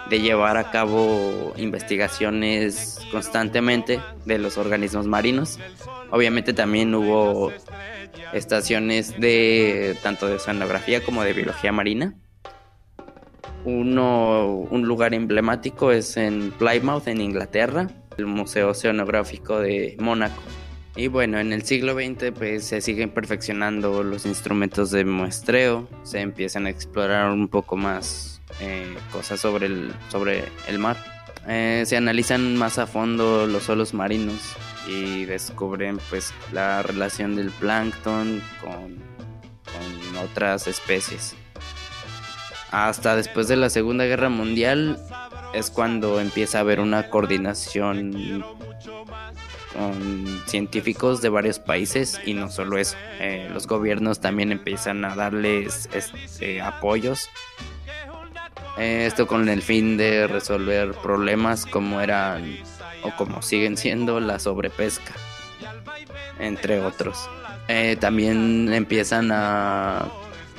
de 0.08 0.20
llevar 0.20 0.56
a 0.56 0.70
cabo 0.70 1.52
investigaciones 1.56 3.00
constantemente 3.10 4.00
de 4.24 4.38
los 4.38 4.56
organismos 4.56 5.06
marinos. 5.06 5.58
Obviamente 6.10 6.52
también 6.52 6.94
hubo 6.94 7.52
estaciones 8.32 9.18
de 9.18 9.96
tanto 10.02 10.28
de 10.28 10.34
oceanografía 10.34 11.02
como 11.02 11.24
de 11.24 11.32
biología 11.32 11.72
marina. 11.72 12.14
Uno, 13.64 14.46
un 14.46 14.86
lugar 14.86 15.12
emblemático 15.12 15.90
es 15.90 16.16
en 16.16 16.52
Plymouth, 16.52 17.08
en 17.08 17.20
Inglaterra, 17.20 17.88
el 18.16 18.26
Museo 18.26 18.70
Oceanográfico 18.70 19.58
de 19.58 19.96
Mónaco. 19.98 20.40
Y 20.96 21.08
bueno, 21.08 21.38
en 21.38 21.52
el 21.52 21.62
siglo 21.62 21.92
XX 21.92 22.32
pues 22.36 22.64
se 22.64 22.80
siguen 22.80 23.10
perfeccionando 23.10 24.02
los 24.02 24.24
instrumentos 24.24 24.90
de 24.90 25.04
muestreo, 25.04 25.86
se 26.04 26.20
empiezan 26.20 26.64
a 26.64 26.70
explorar 26.70 27.30
un 27.30 27.48
poco 27.48 27.76
más 27.76 28.40
eh, 28.60 28.96
cosas 29.12 29.38
sobre 29.38 29.66
el, 29.66 29.92
sobre 30.08 30.44
el 30.68 30.78
mar. 30.78 30.96
Eh, 31.46 31.82
se 31.84 31.98
analizan 31.98 32.56
más 32.56 32.78
a 32.78 32.86
fondo 32.86 33.46
los 33.46 33.64
suelos 33.64 33.92
marinos 33.92 34.56
y 34.88 35.26
descubren 35.26 35.98
pues 36.08 36.32
la 36.50 36.82
relación 36.82 37.36
del 37.36 37.50
plancton 37.50 38.42
con, 38.62 38.96
con 39.64 40.16
otras 40.24 40.66
especies. 40.66 41.36
Hasta 42.70 43.16
después 43.16 43.48
de 43.48 43.56
la 43.56 43.68
Segunda 43.68 44.06
Guerra 44.06 44.30
Mundial 44.30 44.98
es 45.52 45.70
cuando 45.70 46.20
empieza 46.20 46.58
a 46.58 46.60
haber 46.62 46.80
una 46.80 47.10
coordinación 47.10 48.42
con 49.72 50.42
científicos 50.46 51.20
de 51.20 51.28
varios 51.28 51.58
países 51.58 52.20
y 52.24 52.34
no 52.34 52.50
solo 52.50 52.78
eso, 52.78 52.96
eh, 53.20 53.48
los 53.52 53.66
gobiernos 53.66 54.20
también 54.20 54.52
empiezan 54.52 55.04
a 55.04 55.14
darles 55.14 55.88
este, 55.92 56.60
apoyos. 56.60 57.28
Eh, 58.78 59.06
esto 59.06 59.26
con 59.26 59.48
el 59.48 59.62
fin 59.62 59.96
de 59.96 60.26
resolver 60.26 60.92
problemas 60.92 61.64
como 61.66 62.00
eran 62.00 62.58
o 63.02 63.14
como 63.16 63.42
siguen 63.42 63.76
siendo 63.76 64.20
la 64.20 64.38
sobrepesca, 64.38 65.14
entre 66.38 66.80
otros. 66.80 67.28
Eh, 67.68 67.96
también 67.98 68.72
empiezan 68.72 69.32
a, 69.32 70.08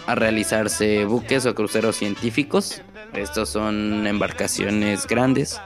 a 0.08 0.16
realizarse 0.16 1.06
buques 1.06 1.46
o 1.46 1.56
cruceros 1.56 1.96
científicos. 1.96 2.82
Estos 3.14 3.50
son 3.50 4.06
embarcaciones 4.08 5.08
grandes 5.08 5.60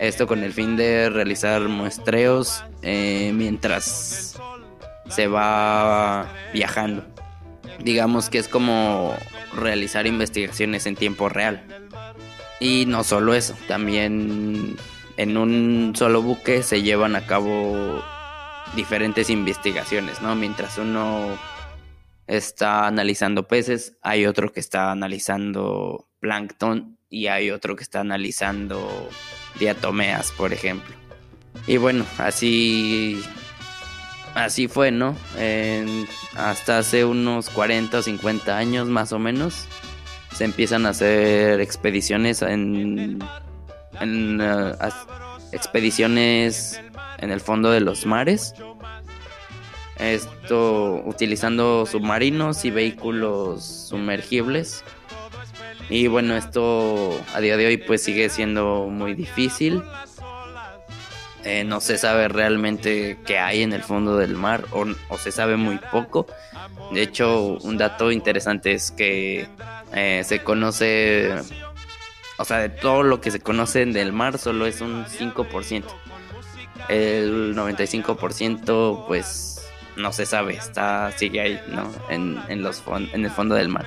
esto 0.00 0.26
con 0.26 0.42
el 0.42 0.52
fin 0.52 0.76
de 0.76 1.10
realizar 1.10 1.60
muestreos 1.68 2.64
eh, 2.82 3.32
mientras 3.34 4.40
se 5.08 5.26
va 5.26 6.26
viajando. 6.54 7.04
Digamos 7.80 8.30
que 8.30 8.38
es 8.38 8.48
como 8.48 9.14
realizar 9.54 10.06
investigaciones 10.06 10.86
en 10.86 10.96
tiempo 10.96 11.28
real. 11.28 11.62
Y 12.60 12.86
no 12.86 13.04
solo 13.04 13.34
eso, 13.34 13.54
también 13.68 14.76
en 15.16 15.36
un 15.36 15.92
solo 15.94 16.22
buque 16.22 16.62
se 16.62 16.82
llevan 16.82 17.14
a 17.14 17.26
cabo 17.26 18.02
diferentes 18.74 19.28
investigaciones, 19.28 20.22
¿no? 20.22 20.34
Mientras 20.34 20.78
uno 20.78 21.38
está 22.26 22.86
analizando 22.86 23.46
peces, 23.48 23.98
hay 24.00 24.24
otro 24.24 24.52
que 24.52 24.60
está 24.60 24.92
analizando 24.92 26.08
plancton 26.20 26.98
y 27.10 27.26
hay 27.26 27.50
otro 27.50 27.76
que 27.76 27.82
está 27.82 28.00
analizando 28.00 29.08
diatomeas, 29.58 30.32
por 30.32 30.52
ejemplo. 30.52 30.94
Y 31.66 31.76
bueno, 31.76 32.04
así 32.18 33.22
así 34.34 34.68
fue, 34.68 34.90
¿no? 34.90 35.16
hasta 36.36 36.78
hace 36.78 37.04
unos 37.04 37.50
40 37.50 37.98
o 37.98 38.02
50 38.02 38.56
años 38.56 38.88
más 38.88 39.12
o 39.12 39.18
menos 39.18 39.66
se 40.32 40.44
empiezan 40.44 40.86
a 40.86 40.90
hacer 40.90 41.60
expediciones 41.60 42.40
en, 42.42 43.18
en 44.00 44.40
eh, 44.40 44.72
expediciones 45.52 46.80
en 47.18 47.30
el 47.30 47.40
fondo 47.40 47.70
de 47.70 47.80
los 47.80 48.06
mares. 48.06 48.54
Esto 49.98 51.02
utilizando 51.04 51.84
submarinos 51.84 52.64
y 52.64 52.70
vehículos 52.70 53.64
sumergibles. 53.64 54.82
Y 55.90 56.06
bueno, 56.06 56.36
esto 56.36 57.20
a 57.34 57.40
día 57.40 57.56
de 57.56 57.66
hoy 57.66 57.76
pues 57.76 58.02
sigue 58.02 58.28
siendo 58.28 58.86
muy 58.88 59.14
difícil. 59.14 59.82
Eh, 61.42 61.64
no 61.64 61.80
se 61.80 61.98
sabe 61.98 62.28
realmente 62.28 63.18
qué 63.26 63.38
hay 63.38 63.62
en 63.62 63.72
el 63.72 63.82
fondo 63.82 64.16
del 64.16 64.34
mar 64.36 64.66
o, 64.72 64.86
o, 65.08 65.18
se 65.18 65.32
sabe 65.32 65.56
muy 65.56 65.78
poco. 65.90 66.26
De 66.92 67.02
hecho, 67.02 67.58
un 67.62 67.76
dato 67.76 68.12
interesante 68.12 68.72
es 68.72 68.92
que 68.92 69.48
eh, 69.92 70.22
se 70.24 70.44
conoce, 70.44 71.34
o 72.38 72.44
sea, 72.44 72.58
de 72.58 72.68
todo 72.68 73.02
lo 73.02 73.20
que 73.20 73.30
se 73.30 73.40
conoce 73.40 73.84
del 73.86 74.12
mar 74.12 74.38
solo 74.38 74.66
es 74.66 74.80
un 74.80 75.06
5%. 75.06 75.84
El 76.88 77.56
95% 77.56 79.06
pues 79.06 79.60
no 79.96 80.12
se 80.12 80.26
sabe, 80.26 80.54
está 80.54 81.10
sigue 81.16 81.40
ahí, 81.40 81.60
¿no? 81.68 81.90
En, 82.10 82.38
en, 82.48 82.62
los 82.62 82.82
en 83.12 83.24
el 83.24 83.30
fondo 83.30 83.54
del 83.54 83.68
mar. 83.68 83.86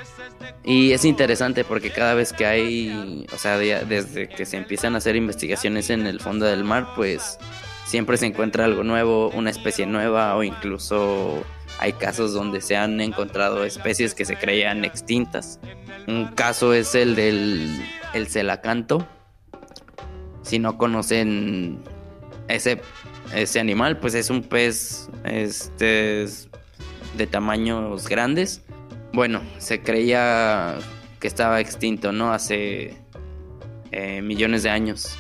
Y 0.64 0.92
es 0.92 1.06
interesante 1.06 1.64
porque 1.64 1.90
cada 1.90 2.14
vez 2.14 2.34
que 2.34 2.46
hay, 2.46 3.26
o 3.34 3.38
sea, 3.38 3.58
desde 3.58 4.30
que 4.30 4.46
se 4.46 4.58
empiezan 4.58 4.96
a 4.96 5.00
hacer 5.00 5.16
investigaciones 5.16 5.90
en 5.90 6.08
el 6.08 6.20
fondo 6.20 6.46
del 6.46 6.64
mar, 6.64 6.88
pues 6.96 7.38
siempre 7.86 8.18
se 8.18 8.26
encuentra 8.26 8.66
algo 8.66 8.84
nuevo, 8.84 9.30
una 9.30 9.50
especie 9.50 9.86
nueva 9.86 10.36
o 10.36 10.44
incluso 10.44 11.44
hay 11.80 11.94
casos 11.94 12.34
donde 12.34 12.62
se 12.62 12.78
han 12.78 13.02
encontrado 13.02 13.66
especies 13.66 14.14
que 14.14 14.26
se 14.26 14.36
creían 14.36 14.86
extintas. 14.86 15.60
Un 16.08 16.28
caso 16.28 16.74
es 16.74 16.96
el 16.96 17.16
del 17.16 17.84
el 18.14 18.28
celacanto. 18.28 19.06
Si 20.44 20.60
no 20.60 20.78
conocen 20.78 21.80
ese, 22.48 22.82
ese 23.34 23.60
animal, 23.60 24.00
pues 24.00 24.14
es 24.14 24.30
un 24.30 24.44
pez 24.44 25.10
este, 25.24 26.26
de 27.18 27.28
tamaños 27.28 28.08
grandes. 28.08 28.62
Bueno, 29.14 29.44
se 29.60 29.82
creía 29.82 30.76
que 31.20 31.28
estaba 31.28 31.62
extinto, 31.62 32.12
¿no? 32.12 32.34
Hace 32.34 32.98
eh, 33.92 34.24
millones 34.24 34.64
de 34.64 34.72
años. 34.72 35.16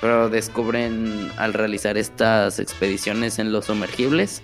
Pero 0.00 0.28
descubren 0.28 1.30
al 1.36 1.54
realizar 1.54 1.96
estas 1.96 2.58
expediciones 2.58 3.38
en 3.38 3.52
los 3.52 3.66
sumergibles, 3.66 4.42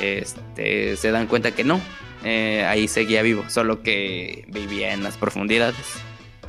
este, 0.00 0.96
se 0.96 1.10
dan 1.12 1.28
cuenta 1.28 1.52
que 1.52 1.62
no, 1.62 1.80
eh, 2.24 2.64
ahí 2.66 2.88
seguía 2.88 3.22
vivo, 3.22 3.48
solo 3.48 3.80
que 3.80 4.44
vivía 4.48 4.92
en 4.92 5.04
las 5.04 5.16
profundidades. 5.16 6.00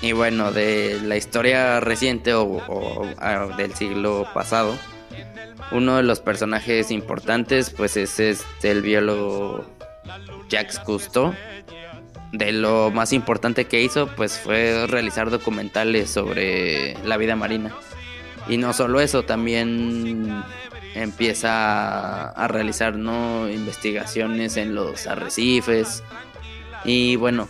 Y 0.01 0.13
bueno, 0.13 0.51
de 0.51 0.99
la 1.03 1.15
historia 1.15 1.79
reciente 1.79 2.33
o, 2.33 3.05
del 3.55 3.75
siglo 3.75 4.27
pasado, 4.33 4.75
uno 5.71 5.97
de 5.97 6.03
los 6.03 6.21
personajes 6.21 6.89
importantes 6.89 7.69
pues 7.69 7.97
es 7.97 8.19
este, 8.19 8.71
el 8.71 8.81
biólogo 8.81 9.76
Jacques 10.49 10.79
Cousteau. 10.79 11.33
De 12.31 12.51
lo 12.51 12.91
más 12.91 13.13
importante 13.13 13.65
que 13.65 13.81
hizo 13.81 14.07
pues 14.07 14.37
fue 14.37 14.85
realizar 14.87 15.29
documentales 15.29 16.09
sobre 16.09 16.97
la 17.05 17.17
vida 17.17 17.35
marina. 17.35 17.73
Y 18.49 18.57
no 18.57 18.73
solo 18.73 18.99
eso, 18.99 19.23
también 19.23 20.43
empieza 20.93 22.29
a, 22.29 22.47
realizar 22.47 22.97
¿no? 22.97 23.49
investigaciones 23.49 24.57
en 24.57 24.75
los 24.75 25.07
arrecifes. 25.07 26.03
Y 26.85 27.15
bueno, 27.17 27.47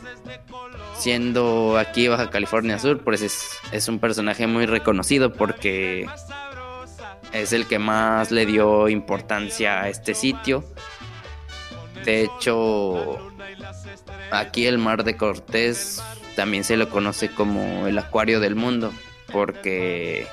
siendo 0.97 1.77
aquí 1.77 2.07
Baja 2.07 2.29
California 2.29 2.79
Sur, 2.79 3.03
pues 3.03 3.21
es, 3.21 3.49
es 3.71 3.87
un 3.87 3.99
personaje 3.99 4.47
muy 4.47 4.65
reconocido 4.65 5.33
porque 5.33 6.07
es 7.33 7.53
el 7.53 7.67
que 7.67 7.79
más 7.79 8.31
le 8.31 8.45
dio 8.45 8.89
importancia 8.89 9.81
a 9.81 9.89
este 9.89 10.13
sitio. 10.13 10.63
De 12.05 12.23
hecho, 12.23 13.17
aquí 14.31 14.65
el 14.65 14.77
Mar 14.77 15.03
de 15.03 15.17
Cortés 15.17 16.01
también 16.35 16.63
se 16.63 16.77
lo 16.77 16.89
conoce 16.89 17.29
como 17.29 17.87
el 17.87 17.97
acuario 17.97 18.39
del 18.39 18.55
mundo, 18.55 18.93
porque 19.31 20.27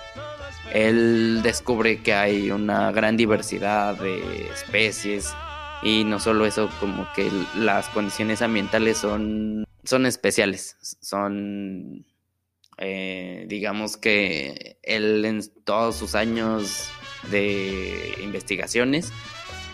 él 0.72 1.40
descubre 1.42 2.02
que 2.02 2.14
hay 2.14 2.50
una 2.50 2.92
gran 2.92 3.16
diversidad 3.16 3.98
de 3.98 4.48
especies 4.52 5.32
y 5.82 6.04
no 6.04 6.18
solo 6.18 6.46
eso, 6.46 6.70
como 6.80 7.06
que 7.14 7.30
las 7.56 7.88
condiciones 7.90 8.42
ambientales 8.42 8.98
son, 8.98 9.66
son 9.84 10.06
especiales, 10.06 10.76
son, 11.00 12.06
eh, 12.78 13.44
digamos 13.48 13.96
que 13.96 14.78
él 14.82 15.24
en 15.24 15.42
todos 15.64 15.96
sus 15.96 16.14
años 16.14 16.90
de 17.30 18.14
investigaciones 18.22 19.12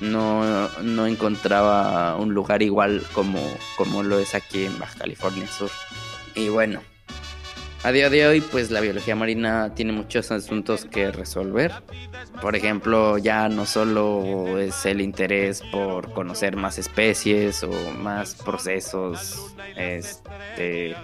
no, 0.01 0.69
no 0.83 1.07
encontraba 1.07 2.17
un 2.17 2.35
lugar 2.35 2.63
igual 2.63 3.03
como, 3.13 3.41
como 3.77 4.03
lo 4.03 4.19
es 4.19 4.35
aquí 4.35 4.65
en 4.65 4.79
Baja 4.79 4.99
California 4.99 5.47
Sur. 5.47 5.71
Y 6.35 6.49
bueno, 6.49 6.81
a 7.83 7.93
día 7.93 8.11
de 8.11 8.27
hoy, 8.27 8.43
pues 8.43 8.71
la 8.71 8.81
biología 8.83 9.17
marina 9.17 9.75
tiene 9.75 9.93
muchos 9.93 10.31
asuntos 10.31 10.85
que 10.85 11.11
resolver. 11.11 11.73
Por 12.43 12.55
ejemplo, 12.55 13.17
ya 13.17 13.49
no 13.49 13.65
solo 13.65 14.59
es 14.59 14.85
el 14.85 15.01
interés 15.01 15.63
por 15.73 16.13
conocer 16.13 16.57
más 16.57 16.79
especies 16.79 17.63
o 17.63 17.71
más 17.99 18.35
procesos, 18.35 19.55
este, 19.77 20.95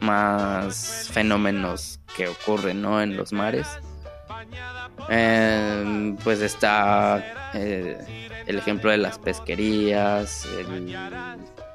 más 0.00 1.10
fenómenos 1.12 2.00
que 2.16 2.28
ocurren 2.28 2.80
¿no? 2.80 3.02
en 3.02 3.18
los 3.18 3.34
mares. 3.34 3.66
Em, 5.08 6.16
pues 6.16 6.40
está 6.40 7.50
eh, 7.54 8.28
el 8.46 8.58
ejemplo 8.58 8.90
de 8.90 8.98
las 8.98 9.18
pesquerías, 9.18 10.46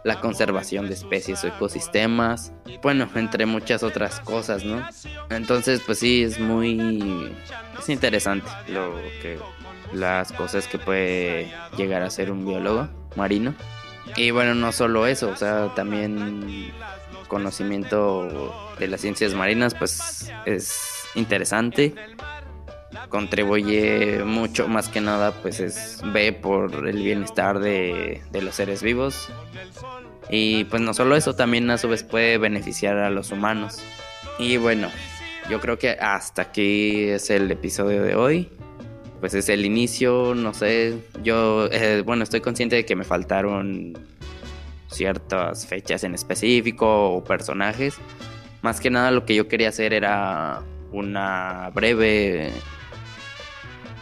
la 0.03 0.19
conservación 0.19 0.87
de 0.87 0.95
especies 0.95 1.43
o 1.43 1.47
ecosistemas, 1.47 2.51
bueno, 2.81 3.07
entre 3.15 3.45
muchas 3.45 3.83
otras 3.83 4.19
cosas, 4.19 4.65
¿no? 4.65 4.85
Entonces, 5.29 5.81
pues 5.85 5.99
sí, 5.99 6.23
es 6.23 6.39
muy 6.39 7.31
es 7.79 7.89
interesante 7.89 8.49
lo 8.67 8.95
que 9.21 9.39
las 9.93 10.31
cosas 10.31 10.67
que 10.67 10.77
puede 10.77 11.51
llegar 11.77 12.01
a 12.01 12.09
ser 12.09 12.31
un 12.31 12.45
biólogo 12.45 12.89
marino. 13.15 13.53
Y 14.15 14.31
bueno, 14.31 14.55
no 14.55 14.71
solo 14.71 15.07
eso, 15.07 15.29
o 15.29 15.35
sea, 15.35 15.73
también 15.75 16.71
conocimiento 17.27 18.73
de 18.77 18.87
las 18.87 18.99
ciencias 19.01 19.33
marinas, 19.33 19.73
pues 19.73 20.31
es 20.45 21.05
interesante. 21.15 21.93
Contribuye 23.09 24.23
mucho, 24.25 24.67
más 24.67 24.89
que 24.89 25.01
nada, 25.01 25.31
pues 25.41 25.59
es 25.59 26.01
ve 26.05 26.33
por 26.33 26.87
el 26.87 27.03
bienestar 27.03 27.59
de, 27.59 28.21
los 28.33 28.55
seres 28.55 28.83
vivos 28.83 29.29
y 30.29 30.65
pues 30.65 30.81
no 30.81 30.93
solo 30.93 31.15
eso, 31.15 31.35
también 31.35 31.69
a 31.71 31.77
su 31.77 31.89
vez 31.89 32.03
puede 32.03 32.37
beneficiar 32.37 32.97
a 32.97 33.09
los 33.09 33.31
humanos. 33.31 33.81
Y 34.39 34.57
bueno, 34.57 34.89
yo 35.49 35.59
creo 35.59 35.77
que 35.77 35.91
hasta 35.91 36.43
aquí 36.43 37.03
es 37.09 37.29
el 37.29 37.51
episodio 37.51 38.03
de 38.03 38.15
hoy. 38.15 38.49
Pues 39.19 39.35
es 39.35 39.49
el 39.49 39.65
inicio, 39.65 40.33
no 40.33 40.53
sé, 40.53 40.97
yo, 41.21 41.67
eh, 41.71 42.01
bueno, 42.03 42.23
estoy 42.23 42.41
consciente 42.41 42.75
de 42.75 42.85
que 42.85 42.95
me 42.95 43.03
faltaron 43.03 43.93
ciertas 44.89 45.67
fechas 45.67 46.03
en 46.03 46.15
específico 46.15 47.11
o 47.11 47.23
personajes. 47.23 47.95
Más 48.61 48.79
que 48.79 48.89
nada 48.89 49.11
lo 49.11 49.25
que 49.25 49.35
yo 49.35 49.47
quería 49.47 49.69
hacer 49.69 49.93
era 49.93 50.63
una 50.91 51.71
breve 51.73 52.51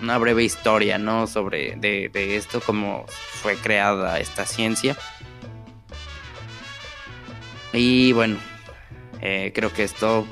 una 0.01 0.17
breve 0.17 0.43
historia, 0.43 0.97
¿no? 0.97 1.27
Sobre 1.27 1.75
de, 1.75 2.35
esto, 2.35 2.61
cómo 2.61 3.05
fue 3.07 3.55
creada 3.55 4.19
esta 4.19 4.45
ciencia. 4.45 4.95
Y 7.73 8.13
bueno, 8.13 8.37
eh, 9.21 9.51
creo 9.53 9.71
que 9.73 9.83
esto. 9.83 10.25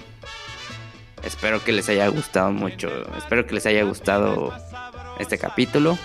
Espero 1.23 1.63
que 1.63 1.71
les 1.71 1.89
haya 1.89 2.07
gustado 2.07 2.51
mucho. 2.51 2.89
Espero 3.17 3.45
que 3.45 3.55
les 3.55 3.65
haya 3.65 3.83
gustado 3.83 4.53
este 5.19 5.37
capítulo. 5.37 5.97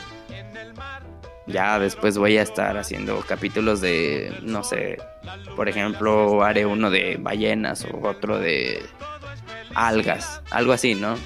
Ya 1.46 1.78
después 1.78 2.18
voy 2.18 2.38
a 2.38 2.42
estar 2.42 2.76
haciendo 2.78 3.20
capítulos 3.20 3.80
de, 3.80 4.38
no 4.42 4.62
sé, 4.62 4.98
por 5.56 5.68
ejemplo, 5.68 6.42
haré 6.44 6.66
uno 6.66 6.88
de 6.88 7.16
ballenas 7.18 7.84
o 7.84 8.06
otro 8.06 8.38
de 8.38 8.82
algas, 9.74 10.40
algo 10.50 10.72
así, 10.72 10.94
¿no? 10.94 11.16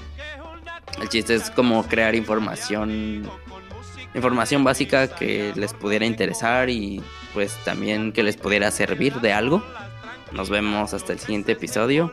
El 1.00 1.09
chiste 1.09 1.35
es 1.35 1.50
como 1.50 1.85
crear 1.85 2.14
información 2.14 3.28
información 4.16 4.64
básica 4.64 5.09
que 5.09 5.52
les 5.54 5.74
pudiera 5.74 6.06
interesar 6.06 6.70
y 6.70 7.02
pues 7.35 7.54
también 7.64 8.12
que 8.12 8.22
les 8.22 8.37
pudiera 8.37 8.70
servir 8.70 9.14
de 9.20 9.32
algo. 9.32 9.62
Nos 10.32 10.48
vemos 10.48 10.94
hasta 10.94 11.12
el 11.12 11.18
siguiente 11.18 11.52
episodio. 11.52 12.12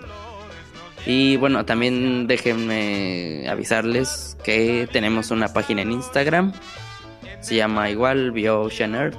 Y 1.05 1.37
bueno, 1.37 1.65
también 1.65 2.27
déjenme 2.27 3.47
avisarles 3.49 4.37
que 4.43 4.87
tenemos 4.91 5.31
una 5.31 5.51
página 5.51 5.81
en 5.81 5.91
Instagram. 5.93 6.53
Se 7.41 7.55
llama 7.55 7.89
igual 7.89 8.31
BioOcean 8.31 8.95
Earth. 8.95 9.17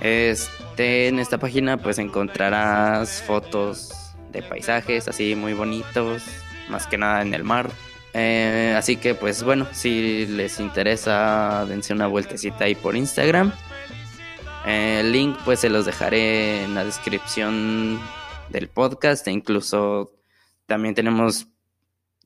Este, 0.00 1.08
en 1.08 1.20
esta 1.20 1.38
página 1.38 1.76
pues 1.76 1.98
encontrarás 1.98 3.22
fotos 3.22 3.92
de 4.32 4.42
paisajes 4.42 5.06
así 5.06 5.36
muy 5.36 5.52
bonitos, 5.52 6.22
más 6.68 6.86
que 6.86 6.98
nada 6.98 7.22
en 7.22 7.34
el 7.34 7.44
mar. 7.44 7.70
Eh, 8.14 8.74
así 8.76 8.96
que 8.96 9.14
pues 9.14 9.42
bueno, 9.42 9.66
si 9.72 10.26
les 10.26 10.60
interesa, 10.60 11.64
dense 11.66 11.92
una 11.92 12.06
vueltecita 12.06 12.64
ahí 12.64 12.74
por 12.74 12.96
Instagram. 12.96 13.52
El 14.66 15.12
link 15.12 15.36
pues 15.44 15.60
se 15.60 15.70
los 15.70 15.86
dejaré 15.86 16.64
en 16.64 16.74
la 16.74 16.84
descripción 16.84 18.00
del 18.50 18.68
podcast 18.68 19.26
e 19.26 19.32
incluso 19.32 20.12
también 20.66 20.94
tenemos, 20.94 21.48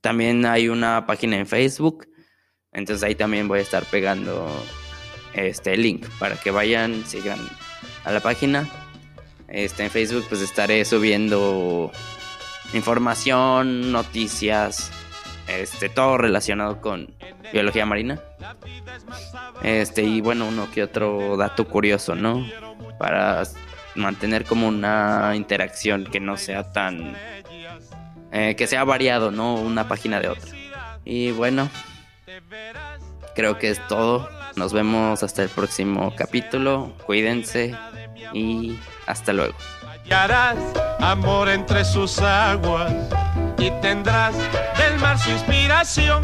también 0.01 0.44
hay 0.44 0.68
una 0.68 1.07
página 1.07 1.37
en 1.37 1.46
Facebook. 1.46 2.09
Entonces 2.72 3.03
ahí 3.03 3.14
también 3.14 3.49
voy 3.49 3.61
a 3.61 3.62
estar 3.62 3.85
pegando 3.85 4.49
este 5.33 5.77
link 5.77 6.07
para 6.18 6.37
que 6.37 6.51
vayan, 6.51 7.07
sigan 7.07 7.38
a 8.05 8.12
la 8.12 8.20
página. 8.20 8.68
Este, 9.49 9.85
en 9.85 9.90
Facebook 9.90 10.27
pues 10.29 10.42
estaré 10.42 10.85
subiendo 10.85 11.92
información, 12.75 13.92
noticias, 13.92 14.90
este, 15.48 15.88
todo 15.88 16.18
relacionado 16.18 16.80
con 16.80 17.14
biología 17.52 17.87
marina. 17.87 18.20
Este, 19.62 20.02
y 20.02 20.20
bueno, 20.20 20.46
uno 20.46 20.70
que 20.70 20.82
otro 20.82 21.37
dato 21.37 21.66
curioso, 21.68 22.14
¿no? 22.14 22.46
Para 22.98 23.42
mantener 23.94 24.44
como 24.44 24.68
una 24.68 25.32
interacción 25.35 26.04
que 26.04 26.20
no 26.20 26.37
sea 26.37 26.72
tan. 26.72 27.16
Eh, 28.32 28.54
que 28.56 28.66
sea 28.66 28.85
variado, 28.85 29.30
¿no? 29.30 29.54
Una 29.54 29.88
página 29.88 30.20
de 30.20 30.28
otra. 30.28 30.50
Y 31.04 31.30
bueno, 31.30 31.70
creo 33.35 33.59
que 33.59 33.70
es 33.70 33.87
todo. 33.88 34.28
Nos 34.56 34.72
vemos 34.72 35.22
hasta 35.22 35.42
el 35.42 35.48
próximo 35.48 36.12
capítulo. 36.16 36.92
Cuídense 37.06 37.74
y 38.32 38.78
hasta 39.06 39.32
luego. 39.32 39.54
amor 41.00 41.48
entre 41.48 41.85
sus 41.85 42.18
aguas 42.18 42.92
y 43.66 43.70
tendrás 43.81 44.35
del 44.79 44.98
mar 45.00 45.18
su 45.18 45.31
inspiración. 45.31 46.22